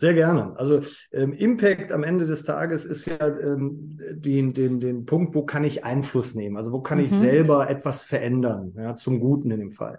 [0.00, 0.54] Sehr gerne.
[0.56, 5.44] Also ähm, Impact am Ende des Tages ist ja ähm, den, den, den Punkt, wo
[5.44, 6.56] kann ich Einfluss nehmen?
[6.56, 7.04] Also wo kann mhm.
[7.06, 9.98] ich selber etwas verändern, ja, zum Guten in dem Fall.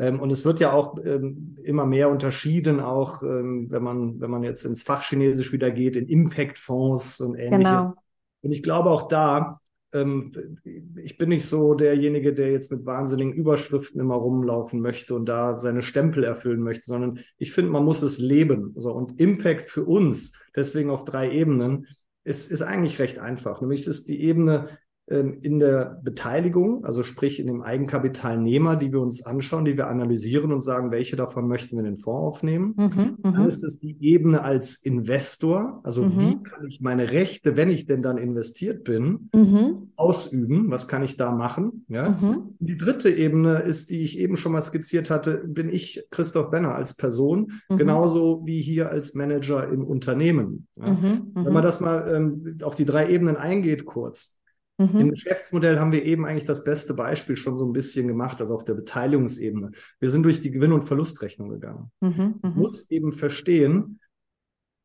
[0.00, 4.30] Ähm, und es wird ja auch ähm, immer mehr unterschieden, auch ähm, wenn man, wenn
[4.30, 7.84] man jetzt ins Fachchinesisch wieder geht, in Impact-Fonds und ähnliches.
[7.84, 7.94] Genau.
[8.40, 9.60] Und ich glaube auch da,
[9.92, 15.58] ich bin nicht so derjenige, der jetzt mit wahnsinnigen Überschriften immer rumlaufen möchte und da
[15.58, 18.72] seine Stempel erfüllen möchte, sondern ich finde, man muss es leben.
[18.76, 21.88] So, und Impact für uns, deswegen auf drei Ebenen,
[22.22, 23.60] ist, ist eigentlich recht einfach.
[23.60, 24.68] Nämlich es ist die Ebene,
[25.10, 30.52] in der Beteiligung, also sprich in dem Eigenkapitalnehmer, die wir uns anschauen, die wir analysieren
[30.52, 32.74] und sagen, welche davon möchten wir in den Fonds aufnehmen.
[32.76, 36.18] Mhm, mhm, dann ist es die Ebene als Investor, also mhm.
[36.18, 39.90] wie kann ich meine Rechte, wenn ich denn dann investiert bin, mhm.
[39.96, 40.70] ausüben?
[40.70, 41.84] Was kann ich da machen?
[41.88, 42.10] Ja?
[42.10, 42.54] Mhm.
[42.60, 46.74] Die dritte Ebene ist, die ich eben schon mal skizziert hatte, bin ich Christoph Benner
[46.76, 47.78] als Person, mhm.
[47.78, 50.68] genauso wie hier als Manager im Unternehmen.
[50.76, 50.96] Ja?
[51.34, 54.39] Wenn man das mal ähm, auf die drei Ebenen eingeht, kurz.
[54.80, 54.98] Mhm.
[54.98, 58.54] Im Geschäftsmodell haben wir eben eigentlich das beste Beispiel schon so ein bisschen gemacht, also
[58.54, 59.72] auf der Beteiligungsebene.
[59.98, 61.92] Wir sind durch die Gewinn- und Verlustrechnung gegangen.
[62.00, 62.36] Mhm.
[62.40, 62.58] Man mhm.
[62.58, 64.00] muss eben verstehen,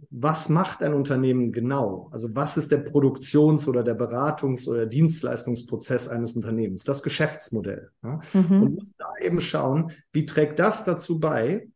[0.10, 2.10] was macht ein Unternehmen genau?
[2.12, 6.84] Also was ist der Produktions- oder der Beratungs- oder Dienstleistungsprozess eines Unternehmens?
[6.84, 7.90] Das Geschäftsmodell.
[8.04, 8.20] Ja?
[8.34, 8.62] Mhm.
[8.62, 11.70] Und muss da eben schauen, wie trägt das dazu bei,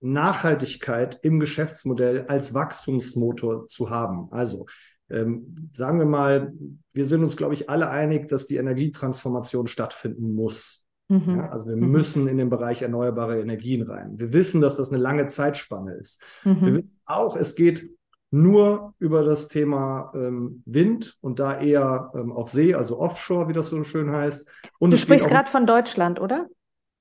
[0.00, 4.32] Nachhaltigkeit im Geschäftsmodell als Wachstumsmotor zu haben?
[4.32, 4.66] Also
[5.10, 6.52] ähm, sagen wir mal,
[6.92, 10.86] wir sind uns, glaube ich, alle einig, dass die Energietransformation stattfinden muss.
[11.08, 11.36] Mhm.
[11.36, 11.90] Ja, also wir mhm.
[11.90, 14.18] müssen in den Bereich erneuerbare Energien rein.
[14.18, 16.22] Wir wissen, dass das eine lange Zeitspanne ist.
[16.44, 16.60] Mhm.
[16.62, 17.90] Wir wissen auch, es geht
[18.32, 23.52] nur über das Thema ähm, Wind und da eher ähm, auf See, also Offshore, wie
[23.52, 24.48] das so schön heißt.
[24.78, 26.48] Und du sprichst gerade von Deutschland, oder?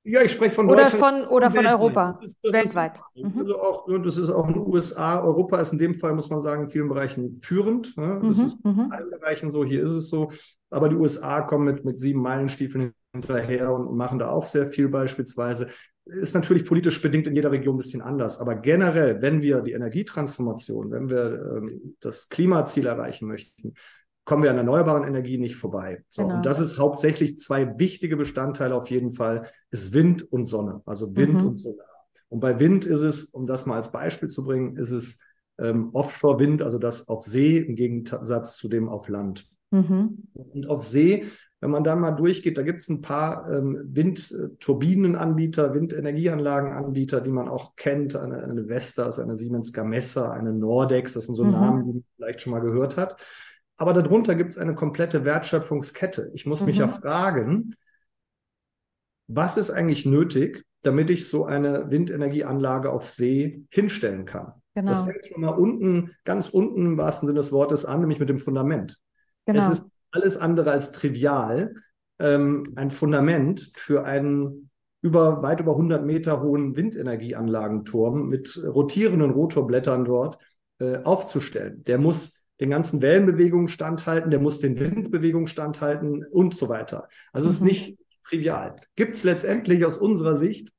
[0.08, 1.26] Ja, ich spreche von oder Deutschland.
[1.26, 3.02] Von, oder von Europa, das ist, das weltweit.
[3.16, 3.40] Ist, mhm.
[3.40, 5.20] also auch, das ist auch in den USA.
[5.24, 7.98] Europa ist in dem Fall, muss man sagen, in vielen Bereichen führend.
[7.98, 8.22] Ne?
[8.24, 8.46] Das mhm.
[8.46, 8.92] ist in mhm.
[8.92, 10.30] allen Bereichen so, hier ist es so.
[10.70, 14.90] Aber die USA kommen mit, mit sieben Meilenstiefeln hinterher und machen da auch sehr viel
[14.90, 15.70] beispielsweise.
[16.06, 18.40] Ist natürlich politisch bedingt in jeder Region ein bisschen anders.
[18.40, 23.74] Aber generell, wenn wir die Energietransformation, wenn wir ähm, das Klimaziel erreichen möchten,
[24.26, 26.04] kommen wir an erneuerbaren Energien nicht vorbei.
[26.10, 26.36] So, genau.
[26.36, 31.16] Und das ist hauptsächlich zwei wichtige Bestandteile auf jeden Fall, ist Wind und Sonne, also
[31.16, 31.48] Wind mhm.
[31.48, 31.86] und Solar.
[32.30, 35.22] Und bei Wind ist es, um das mal als Beispiel zu bringen, ist es
[35.60, 39.48] ähm, Offshore-Wind, also das auf See im Gegensatz zu dem auf Land.
[39.72, 40.28] Mhm.
[40.34, 41.26] Und auf See,
[41.62, 47.48] wenn man da mal durchgeht, da gibt es ein paar ähm, Windturbinenanbieter, Windenergieanlagenanbieter, die man
[47.48, 51.52] auch kennt, eine, eine Vestas, eine Siemens Gamesa, eine Nordex, das sind so mhm.
[51.52, 53.18] Namen, die man vielleicht schon mal gehört hat.
[53.78, 56.32] Aber darunter gibt es eine komplette Wertschöpfungskette.
[56.34, 56.68] Ich muss mhm.
[56.68, 56.92] mich ja mhm.
[56.92, 57.76] fragen,
[59.28, 64.54] was ist eigentlich nötig, damit ich so eine Windenergieanlage auf See hinstellen kann?
[64.76, 64.92] Genau.
[64.92, 68.30] Das fängt schon mal unten, ganz unten im wahrsten Sinne des Wortes an, nämlich mit
[68.30, 69.00] dem Fundament.
[69.46, 69.60] Genau.
[69.60, 71.74] Es ist alles andere als trivial,
[72.20, 74.70] ähm, ein Fundament für einen
[75.02, 80.40] über weit über 100 Meter hohen Windenergieanlagenturm mit rotierenden Rotorblättern dort
[80.80, 81.84] äh, aufzustellen.
[81.84, 87.10] Der muss den ganzen Wellenbewegungen standhalten, der muss den Windbewegungen standhalten und so weiter.
[87.34, 87.68] Also es ist mhm.
[87.68, 88.76] nicht trivial.
[88.96, 90.70] Gibt es letztendlich aus unserer Sicht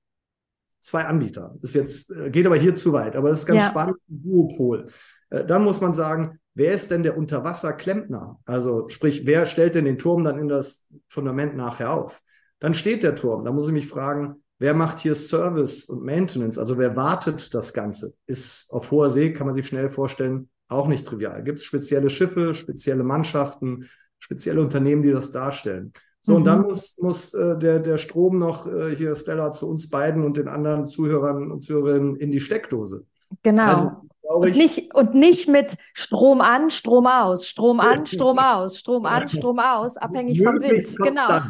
[0.86, 1.56] zwei Anbieter.
[1.60, 3.70] Das jetzt, äh, geht aber hier zu weit, aber das ist ganz ja.
[3.70, 4.86] spannend, Duopol.
[5.30, 8.38] Äh, dann muss man sagen, wer ist denn der Unterwasserklempner?
[8.44, 12.22] Also sprich, wer stellt denn den Turm dann in das Fundament nachher auf?
[12.60, 13.44] Dann steht der Turm.
[13.44, 16.56] Da muss ich mich fragen, wer macht hier Service und Maintenance?
[16.56, 18.14] Also wer wartet das Ganze?
[18.26, 21.42] Ist auf hoher See, kann man sich schnell vorstellen, auch nicht trivial.
[21.42, 25.92] Gibt es spezielle Schiffe, spezielle Mannschaften, spezielle Unternehmen, die das darstellen.
[26.20, 26.38] So, mhm.
[26.38, 30.24] und dann muss, muss äh, der, der Strom noch äh, hier, Stella, zu uns beiden
[30.24, 33.04] und den anderen Zuhörern und Zuhörerinnen in die Steckdose.
[33.42, 33.62] Genau.
[33.62, 33.90] Also,
[34.28, 39.28] und nicht, und nicht mit Strom an, Strom aus, Strom an, Strom aus, Strom an,
[39.28, 40.96] Strom aus, abhängig vom Wind.
[40.96, 41.42] Genau.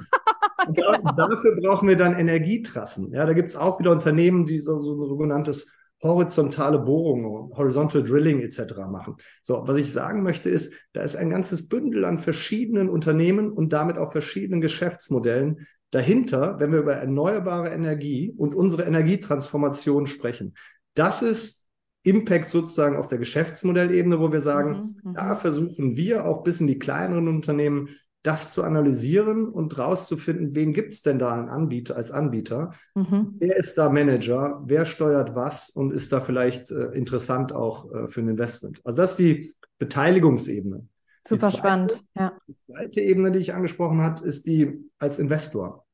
[0.74, 1.12] genau.
[1.16, 3.12] Dafür brauchen wir dann Energietrassen.
[3.12, 8.04] Ja, da gibt es auch wieder Unternehmen, die so, so ein sogenanntes horizontale Bohrungen, Horizontal
[8.04, 8.74] Drilling etc.
[8.90, 9.16] machen.
[9.42, 13.72] So, was ich sagen möchte ist, da ist ein ganzes Bündel an verschiedenen Unternehmen und
[13.72, 20.54] damit auch verschiedenen Geschäftsmodellen dahinter, wenn wir über erneuerbare Energie und unsere Energietransformation sprechen.
[20.94, 21.66] Das ist
[22.02, 25.36] Impact sozusagen auf der Geschäftsmodellebene, wo wir sagen, mhm, da mhm.
[25.36, 27.88] versuchen wir auch bis in die kleineren Unternehmen
[28.26, 32.72] das zu analysieren und rauszufinden, wen gibt es denn da einen Anbieter, als Anbieter?
[32.94, 33.36] Mhm.
[33.38, 34.62] Wer ist da Manager?
[34.64, 38.80] Wer steuert was und ist da vielleicht äh, interessant auch äh, für ein Investment?
[38.84, 40.86] Also das ist die Beteiligungsebene.
[41.26, 42.32] Super zweite, spannend, ja.
[42.48, 45.86] Die zweite Ebene, die ich angesprochen habe, ist die als Investor.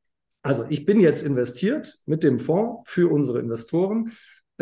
[0.43, 4.13] Also ich bin jetzt investiert mit dem Fonds für unsere Investoren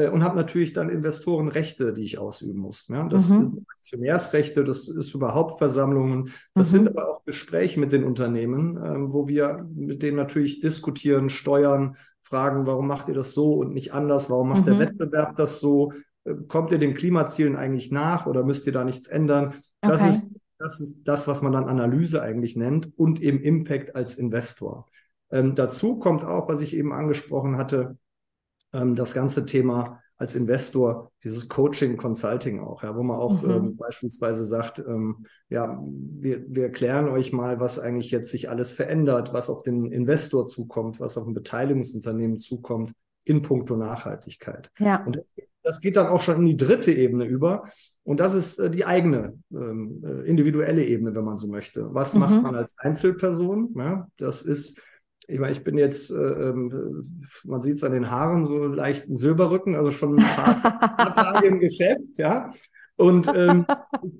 [0.08, 2.88] und habe natürlich dann Investorenrechte, die ich ausüben muss.
[2.88, 3.44] Ja, das mhm.
[3.44, 6.76] sind Aktionärsrechte, das ist überhaupt Versammlungen, das mhm.
[6.76, 11.96] sind aber auch Gespräche mit den Unternehmen, äh, wo wir mit denen natürlich diskutieren, steuern,
[12.22, 14.66] fragen, warum macht ihr das so und nicht anders, warum macht mhm.
[14.66, 15.92] der Wettbewerb das so,
[16.24, 19.54] äh, kommt ihr den Klimazielen eigentlich nach oder müsst ihr da nichts ändern?
[19.80, 20.10] Das okay.
[20.10, 24.86] ist Das ist das, was man dann Analyse eigentlich nennt und eben Impact als Investor.
[25.32, 27.96] Ähm, dazu kommt auch, was ich eben angesprochen hatte,
[28.72, 33.50] ähm, das ganze Thema als Investor, dieses Coaching, Consulting auch, ja, wo man auch mhm.
[33.50, 38.72] ähm, beispielsweise sagt, ähm, ja, wir, wir erklären euch mal, was eigentlich jetzt sich alles
[38.72, 42.92] verändert, was auf den Investor zukommt, was auf ein Beteiligungsunternehmen zukommt
[43.24, 44.70] in puncto Nachhaltigkeit.
[44.78, 45.02] Ja.
[45.04, 45.22] Und
[45.62, 47.64] das geht dann auch schon in die dritte Ebene über.
[48.02, 51.94] Und das ist äh, die eigene ähm, äh, individuelle Ebene, wenn man so möchte.
[51.94, 52.20] Was mhm.
[52.20, 53.74] macht man als Einzelperson?
[53.76, 54.82] Ja, das ist
[55.26, 59.08] ich meine, ich bin jetzt, äh, ähm, man sieht es an den Haaren, so leicht
[59.08, 60.60] ein Silberrücken, also schon ein paar,
[60.96, 62.50] paar Tage im Geschäft, ja.
[63.00, 63.64] Und ähm,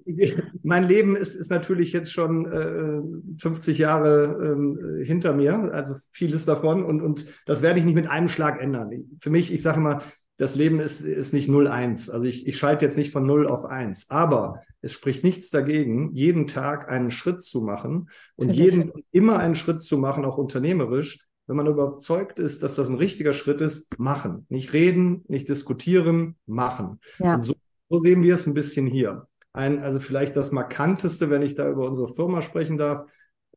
[0.63, 6.47] mein Leben ist, ist natürlich jetzt schon äh, 50 Jahre äh, hinter mir, also vieles
[6.47, 6.83] davon.
[6.83, 8.91] Und, und das werde ich nicht mit einem Schlag ändern.
[9.21, 10.01] Für mich, ich sage immer,
[10.41, 12.11] das Leben ist, ist nicht 0-1.
[12.11, 14.07] Also ich, ich schalte jetzt nicht von 0 auf 1.
[14.09, 19.55] Aber es spricht nichts dagegen, jeden Tag einen Schritt zu machen und jeden immer einen
[19.55, 23.99] Schritt zu machen, auch unternehmerisch, wenn man überzeugt ist, dass das ein richtiger Schritt ist,
[23.99, 24.47] machen.
[24.49, 27.01] Nicht reden, nicht diskutieren, machen.
[27.19, 27.35] Ja.
[27.35, 27.53] Und so,
[27.91, 29.27] so sehen wir es ein bisschen hier.
[29.53, 33.05] Ein, also vielleicht das Markanteste, wenn ich da über unsere Firma sprechen darf.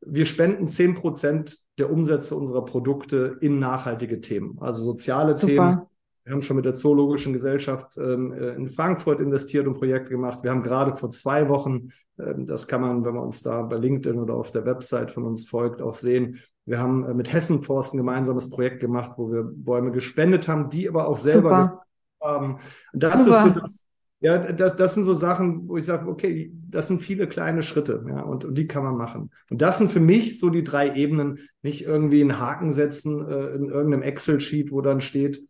[0.05, 5.65] Wir spenden 10 Prozent der Umsätze unserer Produkte in nachhaltige Themen, also soziale Super.
[5.65, 5.87] Themen,
[6.23, 10.43] wir haben schon mit der Zoologischen Gesellschaft ähm, äh, in Frankfurt investiert und Projekte gemacht.
[10.43, 13.75] Wir haben gerade vor zwei Wochen, ähm, das kann man, wenn man uns da bei
[13.75, 16.39] LinkedIn oder auf der Website von uns folgt, auch sehen.
[16.65, 20.87] Wir haben äh, mit Hessenforst ein gemeinsames Projekt gemacht, wo wir Bäume gespendet haben, die
[20.87, 21.83] aber auch selber
[22.21, 22.59] haben.
[22.93, 23.29] Das Super.
[23.29, 23.85] ist so das,
[24.21, 28.05] ja, das, das sind so Sachen, wo ich sage, okay, das sind viele kleine Schritte,
[28.07, 29.31] ja, und, und die kann man machen.
[29.49, 33.47] Und das sind für mich so die drei Ebenen, nicht irgendwie einen Haken setzen äh,
[33.49, 35.41] in irgendeinem Excel-Sheet, wo dann steht,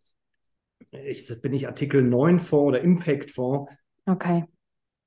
[1.06, 3.70] ich, bin ich Artikel 9 Fonds oder Impact Fonds.
[4.06, 4.44] Okay.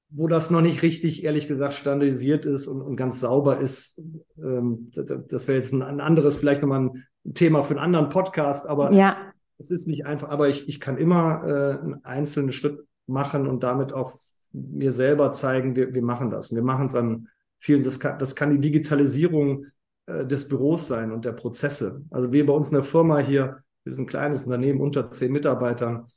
[0.10, 4.02] Wo das noch nicht richtig, ehrlich gesagt, standardisiert ist und, und ganz sauber ist.
[4.38, 8.10] Ähm, das, das wäre jetzt ein, ein, anderes, vielleicht nochmal ein Thema für einen anderen
[8.10, 9.18] Podcast, aber ja.
[9.58, 10.30] es ist nicht einfach.
[10.30, 14.18] Aber ich, ich kann immer äh, einen einzelnen Schritt machen und damit auch
[14.54, 16.54] mir selber zeigen, wir, wir machen das.
[16.54, 17.28] wir machen es an
[17.60, 19.66] vielen, das kann, das kann die Digitalisierung
[20.06, 22.04] äh, des Büros sein und der Prozesse.
[22.10, 25.32] Also wir bei uns in der Firma hier, wir sind ein kleines Unternehmen unter zehn
[25.32, 26.08] Mitarbeitern.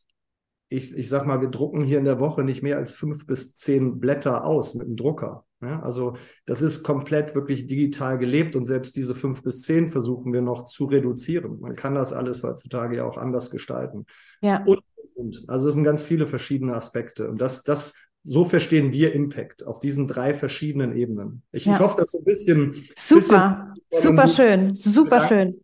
[0.69, 3.55] Ich, ich sag mal, wir drucken hier in der Woche nicht mehr als fünf bis
[3.55, 5.45] zehn Blätter aus mit dem Drucker.
[5.63, 6.17] Ja, also
[6.47, 10.65] das ist komplett wirklich digital gelebt und selbst diese fünf bis zehn versuchen wir noch
[10.65, 11.61] zu reduzieren.
[11.61, 14.05] Man kann das alles heutzutage ja auch anders gestalten.
[14.43, 14.65] Ja.
[14.65, 14.81] Und,
[15.15, 15.45] und.
[15.47, 17.31] Also es sind ganz viele verschiedene Aspekte.
[17.31, 21.43] Und das, das so verstehen wir Impact auf diesen drei verschiedenen Ebenen.
[21.53, 21.75] Ich, ja.
[21.75, 22.85] ich hoffe, dass so ein bisschen.
[22.95, 25.61] Super, bisschen, super schön, super schön.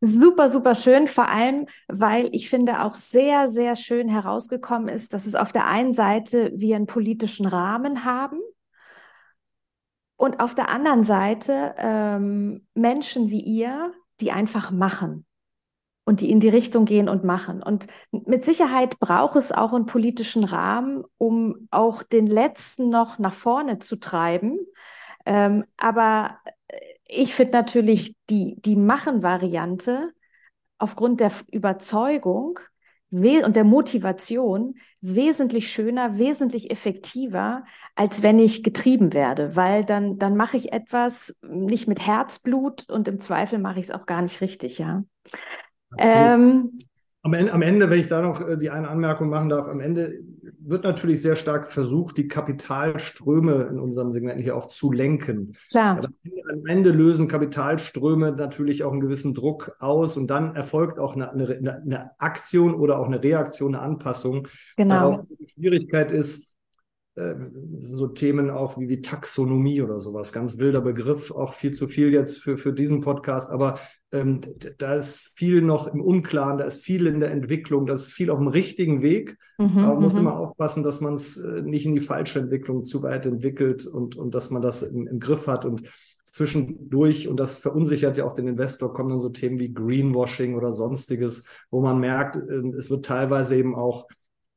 [0.00, 5.26] Super, super schön, vor allem, weil ich finde auch sehr, sehr schön herausgekommen ist, dass
[5.26, 8.38] es auf der einen Seite wir einen politischen Rahmen haben
[10.16, 15.25] und auf der anderen Seite ähm, Menschen wie ihr, die einfach machen
[16.06, 17.62] und die in die Richtung gehen und machen.
[17.62, 23.34] Und mit Sicherheit braucht es auch einen politischen Rahmen, um auch den letzten noch nach
[23.34, 24.58] vorne zu treiben.
[25.26, 26.38] Ähm, aber
[27.04, 30.12] ich finde natürlich die, die Machen-Variante
[30.78, 32.60] aufgrund der Überzeugung
[33.10, 40.36] und der Motivation wesentlich schöner, wesentlich effektiver, als wenn ich getrieben werde, weil dann, dann
[40.36, 44.40] mache ich etwas nicht mit Herzblut und im Zweifel mache ich es auch gar nicht
[44.40, 45.04] richtig, ja.
[45.98, 46.78] Ähm,
[47.22, 49.80] am, Ende, am Ende, wenn ich da noch äh, die eine Anmerkung machen darf, am
[49.80, 50.20] Ende
[50.60, 55.56] wird natürlich sehr stark versucht, die Kapitalströme in unserem Segment hier auch zu lenken.
[55.70, 55.98] Klar.
[55.98, 56.08] Aber
[56.52, 61.30] am Ende lösen Kapitalströme natürlich auch einen gewissen Druck aus und dann erfolgt auch eine,
[61.30, 64.48] eine, eine Aktion oder auch eine Reaktion, eine Anpassung.
[64.76, 64.94] Genau.
[64.94, 66.50] Darauf die Schwierigkeit ist,
[67.78, 72.12] so Themen auch wie, wie Taxonomie oder sowas, ganz wilder Begriff, auch viel zu viel
[72.12, 73.78] jetzt für, für diesen Podcast, aber
[74.12, 74.42] ähm,
[74.78, 78.30] da ist viel noch im Unklaren, da ist viel in der Entwicklung, da ist viel
[78.30, 80.20] auf dem richtigen Weg, mhm, aber man muss mhm.
[80.20, 84.16] immer aufpassen, dass man es äh, nicht in die falsche Entwicklung zu weit entwickelt und,
[84.16, 85.64] und dass man das im, im Griff hat.
[85.64, 85.82] Und
[86.24, 90.70] zwischendurch, und das verunsichert ja auch den Investor, kommen dann so Themen wie Greenwashing oder
[90.70, 94.06] sonstiges, wo man merkt, äh, es wird teilweise eben auch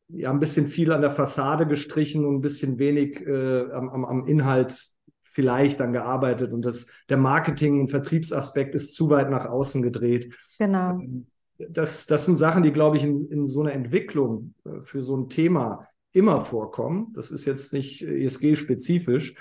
[0.09, 4.25] ja ein bisschen viel an der Fassade gestrichen und ein bisschen wenig äh, am, am
[4.25, 4.89] Inhalt
[5.21, 10.33] vielleicht dann gearbeitet und das, der Marketing- und Vertriebsaspekt ist zu weit nach außen gedreht.
[10.57, 10.99] Genau.
[10.99, 15.03] Ähm, das, das sind Sachen, die, glaube ich, in, in so einer Entwicklung äh, für
[15.03, 17.13] so ein Thema immer vorkommen.
[17.13, 19.35] Das ist jetzt nicht ESG-spezifisch,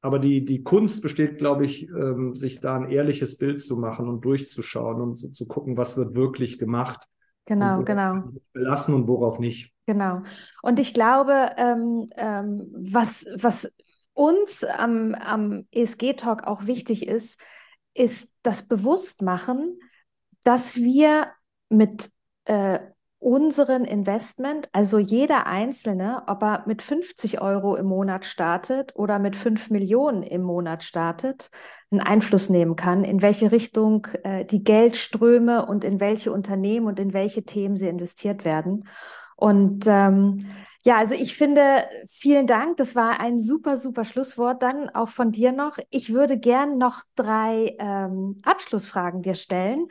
[0.00, 4.08] aber die, die Kunst besteht, glaube ich, ähm, sich da ein ehrliches Bild zu machen
[4.08, 7.06] und durchzuschauen und so, zu gucken, was wird wirklich gemacht.
[7.46, 8.22] Genau, genau.
[8.52, 9.73] Belassen und worauf nicht.
[9.86, 10.22] Genau.
[10.62, 13.70] Und ich glaube, ähm, ähm, was, was
[14.14, 17.38] uns am, am ESG-Talk auch wichtig ist,
[17.92, 19.78] ist das Bewusstmachen,
[20.42, 21.28] dass wir
[21.68, 22.10] mit
[22.44, 22.78] äh,
[23.24, 29.34] unseren Investment, also jeder Einzelne, ob er mit 50 Euro im Monat startet oder mit
[29.34, 31.48] 5 Millionen im Monat startet,
[31.90, 37.00] einen Einfluss nehmen kann, in welche Richtung äh, die Geldströme und in welche Unternehmen und
[37.00, 38.88] in welche Themen sie investiert werden.
[39.36, 40.38] Und ähm,
[40.84, 42.76] ja, also ich finde, vielen Dank.
[42.76, 44.62] Das war ein super, super Schlusswort.
[44.62, 45.78] Dann auch von dir noch.
[45.90, 49.88] Ich würde gern noch drei ähm, Abschlussfragen dir stellen.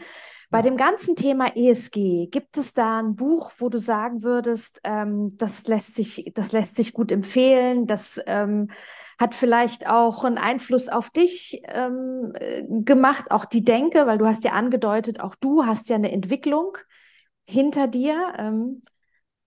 [0.54, 5.36] Bei dem ganzen Thema ESG, gibt es da ein Buch, wo du sagen würdest, ähm,
[5.36, 8.70] das, lässt sich, das lässt sich gut empfehlen, das ähm,
[9.18, 14.28] hat vielleicht auch einen Einfluss auf dich ähm, äh, gemacht, auch die Denke, weil du
[14.28, 16.78] hast ja angedeutet, auch du hast ja eine Entwicklung
[17.48, 18.16] hinter dir.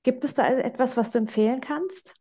[0.07, 2.14] Gibt es da etwas, was du empfehlen kannst?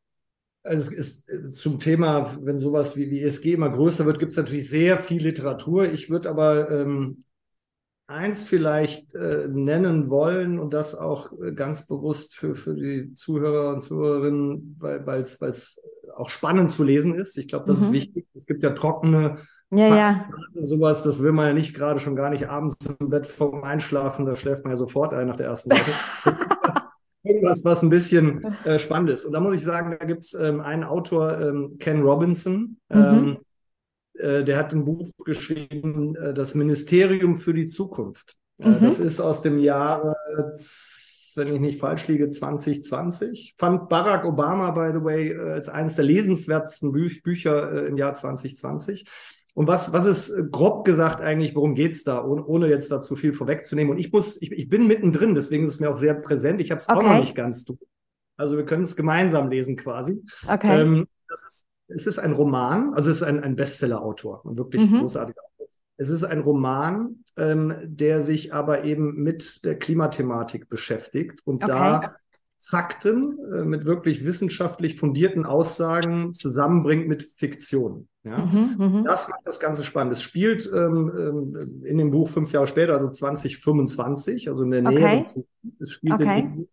[0.64, 4.32] Also es ist äh, zum Thema, wenn sowas wie, wie ESG immer größer wird, gibt
[4.32, 5.92] es natürlich sehr viel Literatur.
[5.92, 7.26] Ich würde aber ähm,
[8.08, 13.76] eins vielleicht äh, nennen wollen und das auch äh, ganz bewusst für, für die Zuhörer
[13.76, 15.80] und Zuhörerinnen, weil es
[16.16, 17.38] auch spannend zu lesen ist.
[17.38, 17.84] Ich glaube, das mhm.
[17.84, 18.26] ist wichtig.
[18.34, 19.38] Es gibt ja trockene
[19.72, 20.30] ja, ja.
[20.62, 24.26] sowas, das will man ja nicht gerade schon gar nicht abends im Bett vorm Einschlafen,
[24.26, 25.92] da schläft man ja sofort ein nach der ersten Seite.
[27.26, 29.26] Irgendwas, was ein bisschen äh, spannend ist.
[29.26, 32.96] Und da muss ich sagen, da gibt es ähm, einen Autor, ähm, Ken Robinson, mhm.
[32.96, 33.38] ähm,
[34.18, 38.36] äh, der hat ein Buch geschrieben, äh, Das Ministerium für die Zukunft.
[38.60, 38.78] Äh, mhm.
[38.82, 40.16] Das ist aus dem Jahre,
[41.36, 43.56] wenn ich nicht falsch liege, 2020.
[43.58, 49.06] Fand Barack Obama, by the way, als eines der lesenswertesten Bü Bücher im Jahr 2020.
[49.56, 53.16] Und was, was ist grob gesagt eigentlich, worum geht es da, ohne, jetzt da zu
[53.16, 53.92] viel vorwegzunehmen?
[53.92, 56.62] Und ich muss, ich, ich bin mittendrin, deswegen ist es mir auch sehr präsent.
[56.62, 57.00] Ich habe es okay.
[57.00, 57.80] auch noch nicht ganz durch.
[58.38, 60.22] Also wir können es gemeinsam lesen quasi.
[60.48, 60.82] Okay.
[60.82, 65.02] Ähm, ist es ist ein Roman, also es ist ein, ein Bestseller-Autor, ein wirklich mhm.
[65.02, 65.68] großartiger Autor.
[65.98, 71.72] Es ist ein Roman, ähm, der sich aber eben mit der Klimathematik beschäftigt und okay.
[71.72, 72.16] da
[72.60, 78.08] Fakten äh, mit wirklich wissenschaftlich fundierten Aussagen zusammenbringt mit Fiktion.
[78.26, 78.38] Ja?
[78.38, 79.04] Mhm, mhm.
[79.04, 80.14] das macht das Ganze spannend.
[80.14, 84.82] Es spielt ähm, ähm in dem Buch fünf Jahre später, also 2025, also in der
[84.82, 84.98] Nähe.
[84.98, 85.24] Okay.
[85.80, 86.40] Es spielt okay.
[86.40, 86.68] in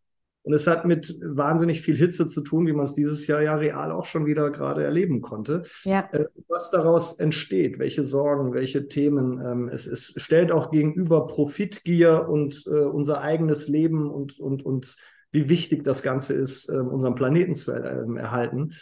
[0.45, 3.55] und es hat mit wahnsinnig viel Hitze zu tun, wie man es dieses Jahr ja
[3.55, 5.63] real auch schon wieder gerade erleben konnte.
[5.85, 6.09] Ja.
[6.13, 9.41] Äh, was daraus entsteht, welche Sorgen, welche Themen.
[9.41, 14.97] Ähm, es, es stellt auch gegenüber Profitgier und äh, unser eigenes Leben und, und, und
[15.31, 18.73] wie wichtig das Ganze ist, äh, unseren Planeten zu ähm, erhalten.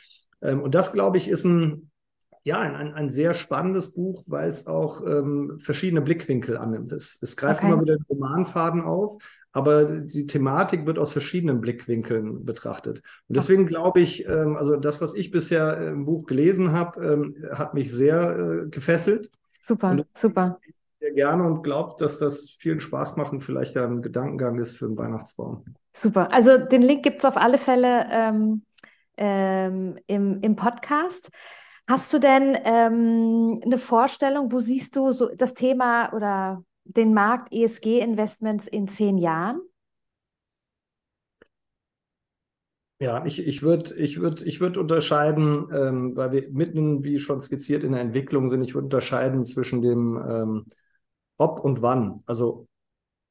[0.41, 1.90] Ähm, und das, glaube ich, ist ein,
[2.43, 6.91] ja, ein, ein sehr spannendes Buch, weil es auch ähm, verschiedene Blickwinkel annimmt.
[6.93, 7.73] Es, es greift okay.
[7.73, 9.23] immer wieder den Romanfaden auf,
[9.53, 13.03] aber die Thematik wird aus verschiedenen Blickwinkeln betrachtet.
[13.29, 17.37] Und deswegen glaube ich, ähm, also das, was ich bisher im Buch gelesen habe, ähm,
[17.53, 19.31] hat mich sehr äh, gefesselt.
[19.61, 20.59] Super, super.
[21.01, 24.87] Sehr gerne und glaube, dass das vielen Spaß macht und vielleicht ein Gedankengang ist für
[24.87, 25.65] den Weihnachtsbaum.
[25.93, 26.33] Super.
[26.33, 28.63] Also den Link gibt es auf alle Fälle ähm,
[29.17, 31.31] ähm, im, im Podcast.
[31.91, 37.53] Hast du denn ähm, eine Vorstellung, wo siehst du so das Thema oder den Markt
[37.53, 39.61] ESG-Investments in zehn Jahren?
[43.01, 47.41] Ja, ich, ich würde ich würd, ich würd unterscheiden, ähm, weil wir mitten, wie schon
[47.41, 50.67] skizziert, in der Entwicklung sind, ich würde unterscheiden zwischen dem ähm,
[51.39, 52.23] Ob und Wann.
[52.25, 52.69] Also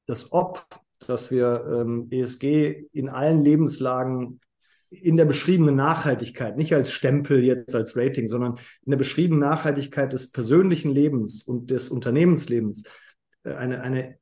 [0.05, 0.68] das Ob,
[1.07, 4.41] dass wir ähm, ESG in allen Lebenslagen
[4.90, 10.12] in der beschriebenen Nachhaltigkeit, nicht als Stempel jetzt als Rating, sondern in der beschriebenen Nachhaltigkeit
[10.14, 12.84] des persönlichen Lebens und des Unternehmenslebens
[13.44, 14.18] äh, eine, eine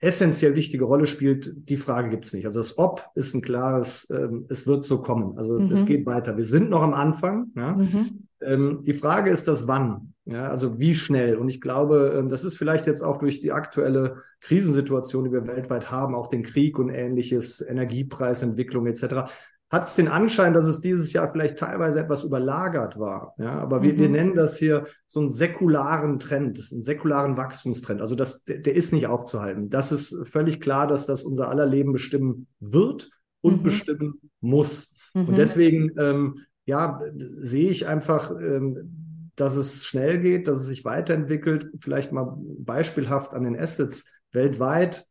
[0.00, 2.46] essentiell wichtige Rolle spielt, die Frage gibt es nicht.
[2.46, 5.36] Also das Ob ist ein klares, ähm, es wird so kommen.
[5.36, 5.72] Also mhm.
[5.72, 6.36] es geht weiter.
[6.36, 7.50] Wir sind noch am Anfang.
[7.56, 7.72] Ja?
[7.72, 8.28] Mhm.
[8.40, 10.14] Ähm, die Frage ist das Wann.
[10.24, 10.48] Ja?
[10.48, 11.36] Also wie schnell.
[11.36, 15.48] Und ich glaube, ähm, das ist vielleicht jetzt auch durch die aktuelle Krisensituation, die wir
[15.48, 19.32] weltweit haben, auch den Krieg und ähnliches, Energiepreisentwicklung etc
[19.70, 23.34] hat es den Anschein, dass es dieses Jahr vielleicht teilweise etwas überlagert war.
[23.38, 23.98] Ja, aber wir, mhm.
[23.98, 28.00] wir nennen das hier so einen säkularen Trend, einen säkularen Wachstumstrend.
[28.00, 29.68] Also das, der, der, ist nicht aufzuhalten.
[29.68, 33.10] Das ist völlig klar, dass das unser aller Leben bestimmen wird
[33.42, 33.62] und mhm.
[33.64, 34.94] bestimmen muss.
[35.12, 35.28] Mhm.
[35.28, 40.84] Und deswegen, ähm, ja, sehe ich einfach, ähm, dass es schnell geht, dass es sich
[40.84, 41.70] weiterentwickelt.
[41.80, 45.06] Vielleicht mal beispielhaft an den Assets weltweit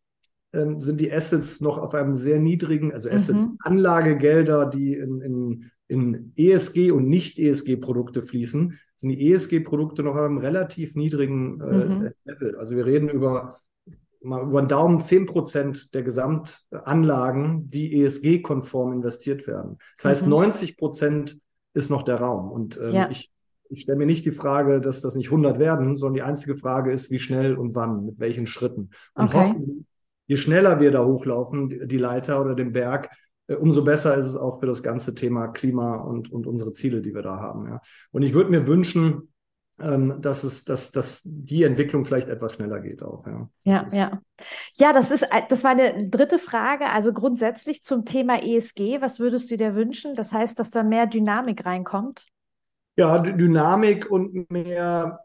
[0.53, 3.57] ähm, sind die Assets noch auf einem sehr niedrigen, also Assets, mhm.
[3.59, 10.37] Anlagegelder, die in, in, in ESG und Nicht-ESG-Produkte fließen, sind die ESG-Produkte noch auf einem
[10.37, 12.09] relativ niedrigen äh, mhm.
[12.25, 12.57] Level.
[12.57, 13.57] Also wir reden über
[14.21, 19.77] mal über einen Daumen 10 Prozent der Gesamtanlagen, die ESG-konform investiert werden.
[19.95, 20.31] Das heißt, mhm.
[20.31, 21.39] 90 Prozent
[21.73, 22.51] ist noch der Raum.
[22.51, 23.09] Und ähm, ja.
[23.09, 23.31] ich
[23.69, 26.91] ich stelle mir nicht die Frage, dass das nicht 100 werden, sondern die einzige Frage
[26.91, 28.91] ist, wie schnell und wann, mit welchen Schritten.
[29.13, 29.37] Und okay.
[29.37, 29.86] hoffen,
[30.27, 33.09] je schneller wir da hochlaufen, die Leiter oder den Berg,
[33.47, 37.01] äh, umso besser ist es auch für das ganze Thema Klima und, und unsere Ziele,
[37.01, 37.67] die wir da haben.
[37.67, 37.81] Ja.
[38.11, 39.33] Und ich würde mir wünschen,
[39.79, 43.25] ähm, dass es, dass, dass die Entwicklung vielleicht etwas schneller geht auch.
[43.27, 44.21] Ja, ja, ja.
[44.75, 46.89] Ja, das ist, das war eine dritte Frage.
[46.89, 50.15] Also grundsätzlich zum Thema ESG, was würdest du dir wünschen?
[50.15, 52.25] Das heißt, dass da mehr Dynamik reinkommt?
[52.95, 55.19] Ja, Dynamik und mehr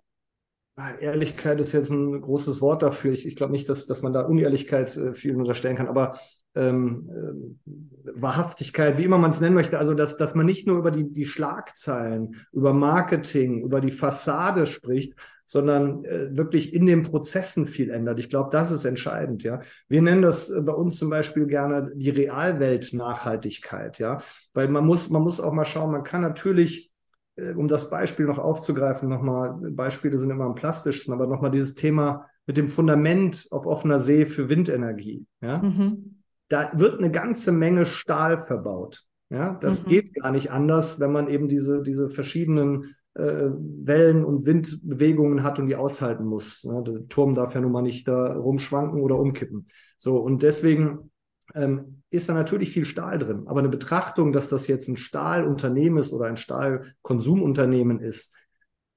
[0.77, 3.12] Ehrlichkeit ist jetzt ein großes Wort dafür.
[3.12, 6.18] Ich, ich glaube nicht, dass, dass man da Unehrlichkeit äh, vielen unterstellen kann, aber
[6.55, 10.79] ähm, äh, Wahrhaftigkeit, wie immer man es nennen möchte, also dass, dass man nicht nur
[10.79, 15.14] über die, die Schlagzeilen, über Marketing, über die Fassade spricht,
[15.45, 18.18] sondern äh, wirklich in den Prozessen viel ändert.
[18.18, 19.61] Ich glaube, das ist entscheidend, ja.
[19.89, 24.23] Wir nennen das äh, bei uns zum Beispiel gerne die Realwelt Nachhaltigkeit, ja,
[24.55, 26.91] weil man muss, man muss auch mal schauen, man kann natürlich
[27.37, 32.26] um das Beispiel noch aufzugreifen, nochmal, Beispiele sind immer am plastischsten, aber nochmal dieses Thema
[32.47, 35.26] mit dem Fundament auf offener See für Windenergie.
[35.41, 35.59] Ja?
[35.59, 36.22] Mhm
[36.53, 39.05] da wird eine ganze Menge Stahl verbaut.
[39.30, 39.89] Ja, das mhm.
[39.89, 45.59] geht gar nicht anders, wenn man eben diese, diese verschiedenen äh, Wellen und Windbewegungen hat
[45.59, 46.62] und die aushalten muss.
[46.64, 49.66] Ja, der Turm darf ja nun mal nicht da rumschwanken oder umkippen.
[49.97, 51.11] So, und deswegen
[51.55, 53.45] ähm, ist da natürlich viel Stahl drin.
[53.47, 58.35] Aber eine Betrachtung, dass das jetzt ein Stahlunternehmen ist oder ein Stahlkonsumunternehmen ist,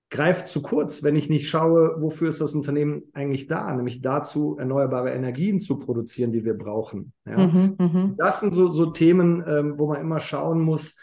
[0.09, 4.55] greift zu kurz, wenn ich nicht schaue, wofür ist das Unternehmen eigentlich da, nämlich dazu,
[4.57, 7.13] erneuerbare Energien zu produzieren, die wir brauchen.
[7.25, 7.47] Ja?
[7.47, 8.13] Mhm, mhm.
[8.17, 10.97] das sind so, so Themen, ähm, wo man immer schauen muss,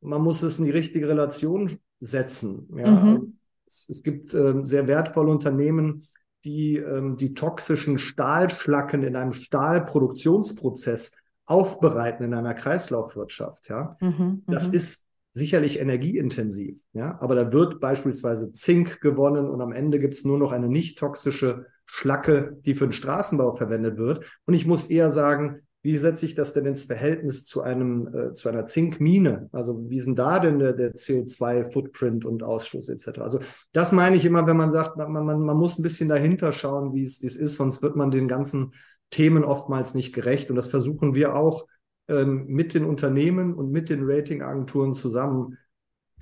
[0.00, 2.68] man muss es in die richtige Relation setzen.
[2.76, 2.90] Ja?
[2.90, 3.38] Mhm.
[3.66, 6.06] Es, es, gibt ähm, sehr wertvolle Unternehmen,
[6.44, 11.12] die ähm, die toxischen Stahlschlacken in einem Stahlproduktionsprozess
[11.46, 13.68] aufbereiten in einer Kreislaufwirtschaft.
[13.68, 13.96] Ja?
[14.00, 14.74] Mhm, das mhm.
[14.74, 20.24] ist sicherlich energieintensiv, ja, aber da wird beispielsweise Zink gewonnen und am Ende gibt es
[20.24, 24.24] nur noch eine nicht toxische Schlacke, die für den Straßenbau verwendet wird.
[24.46, 28.32] Und ich muss eher sagen, wie setze ich das denn ins Verhältnis zu einem äh,
[28.32, 29.48] zu einer Zinkmine?
[29.52, 33.20] Also wie sind da denn der, der CO2-Footprint und Ausstoß etc.?
[33.20, 33.40] Also
[33.72, 36.92] das meine ich immer, wenn man sagt, man, man, man muss ein bisschen dahinter schauen,
[36.92, 38.74] wie es ist, sonst wird man den ganzen
[39.10, 40.50] Themen oftmals nicht gerecht.
[40.50, 41.66] Und das versuchen wir auch
[42.08, 45.56] ähm, mit den Unternehmen und mit den Ratingagenturen zusammen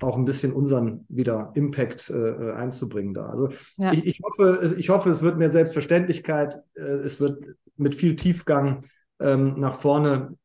[0.01, 3.27] auch ein bisschen unseren wieder Impact äh, einzubringen da.
[3.27, 3.91] Also ja.
[3.91, 7.43] ich, ich, hoffe, ich hoffe, es wird mehr Selbstverständlichkeit, äh, es wird
[7.75, 8.79] mit viel Tiefgang
[9.19, 10.37] ähm, nach vorne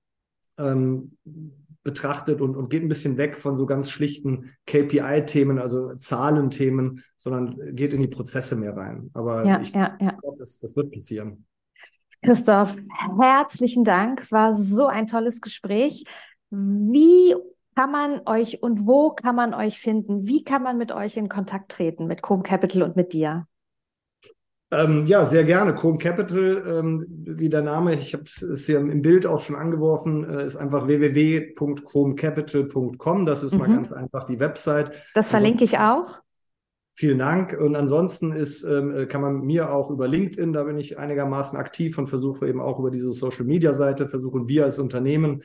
[0.58, 1.16] ähm,
[1.84, 7.76] betrachtet und, und geht ein bisschen weg von so ganz schlichten KPI-Themen, also Zahlenthemen, sondern
[7.76, 9.10] geht in die Prozesse mehr rein.
[9.12, 11.44] Aber ja, ich ja, glaube, das, das wird passieren.
[12.22, 12.74] Christoph,
[13.20, 14.20] herzlichen Dank.
[14.20, 16.04] Es war so ein tolles Gespräch.
[16.48, 17.34] Wie
[17.76, 20.26] kann man euch und wo kann man euch finden?
[20.26, 23.46] Wie kann man mit euch in Kontakt treten, mit Com Capital und mit dir?
[24.74, 25.74] Ähm, ja, sehr gerne.
[25.74, 30.28] Com Capital, ähm, wie der Name, ich habe es hier im Bild auch schon angeworfen,
[30.28, 33.24] äh, ist einfach www.comcapital.com.
[33.24, 33.58] Das ist mhm.
[33.58, 34.92] mal ganz einfach die Website.
[35.14, 36.20] Das verlinke ich auch.
[36.96, 37.58] Vielen Dank.
[37.58, 41.58] Und ansonsten ist, ähm, äh, kann man mir auch über LinkedIn, da bin ich einigermaßen
[41.58, 45.42] aktiv und versuche eben auch über diese Social Media Seite, versuchen wir als Unternehmen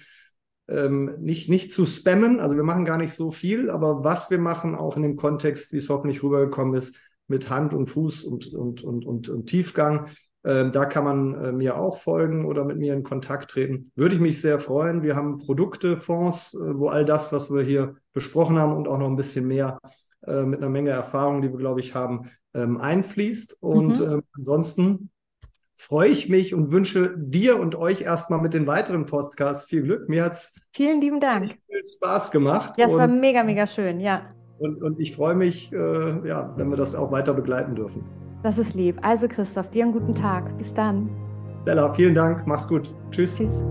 [0.67, 2.39] ähm, nicht, nicht zu spammen.
[2.39, 5.73] Also wir machen gar nicht so viel, aber was wir machen, auch in dem Kontext,
[5.73, 6.95] wie es hoffentlich rübergekommen ist,
[7.29, 10.07] mit Hand und Fuß und, und, und, und, und Tiefgang.
[10.45, 13.91] Ähm, da kann man äh, mir auch folgen oder mit mir in Kontakt treten.
[13.95, 15.03] Würde ich mich sehr freuen.
[15.03, 18.97] Wir haben Produkte, Fonds, äh, wo all das, was wir hier besprochen haben und auch
[18.97, 19.79] noch ein bisschen mehr
[20.25, 23.57] äh, mit einer Menge Erfahrung, die wir, glaube ich, haben, ähm, einfließt.
[23.59, 24.19] Und mhm.
[24.19, 25.09] äh, ansonsten
[25.75, 30.07] freue ich mich und wünsche dir und euch erstmal mit den weiteren Podcasts viel Glück.
[30.07, 31.57] Mir hat es vielen lieben Dank.
[31.67, 32.73] Viel Spaß gemacht.
[32.77, 34.29] Ja, es war mega, mega schön, ja.
[34.59, 38.03] Und, und ich freue mich, äh, ja, wenn wir das auch weiter begleiten dürfen.
[38.43, 38.97] Das ist lieb.
[39.01, 40.57] Also Christoph, dir einen guten Tag.
[40.57, 41.09] Bis dann.
[41.65, 42.45] Bella, vielen Dank.
[42.45, 42.93] Mach's gut.
[43.11, 43.35] Tschüss.
[43.35, 43.69] Tschüss.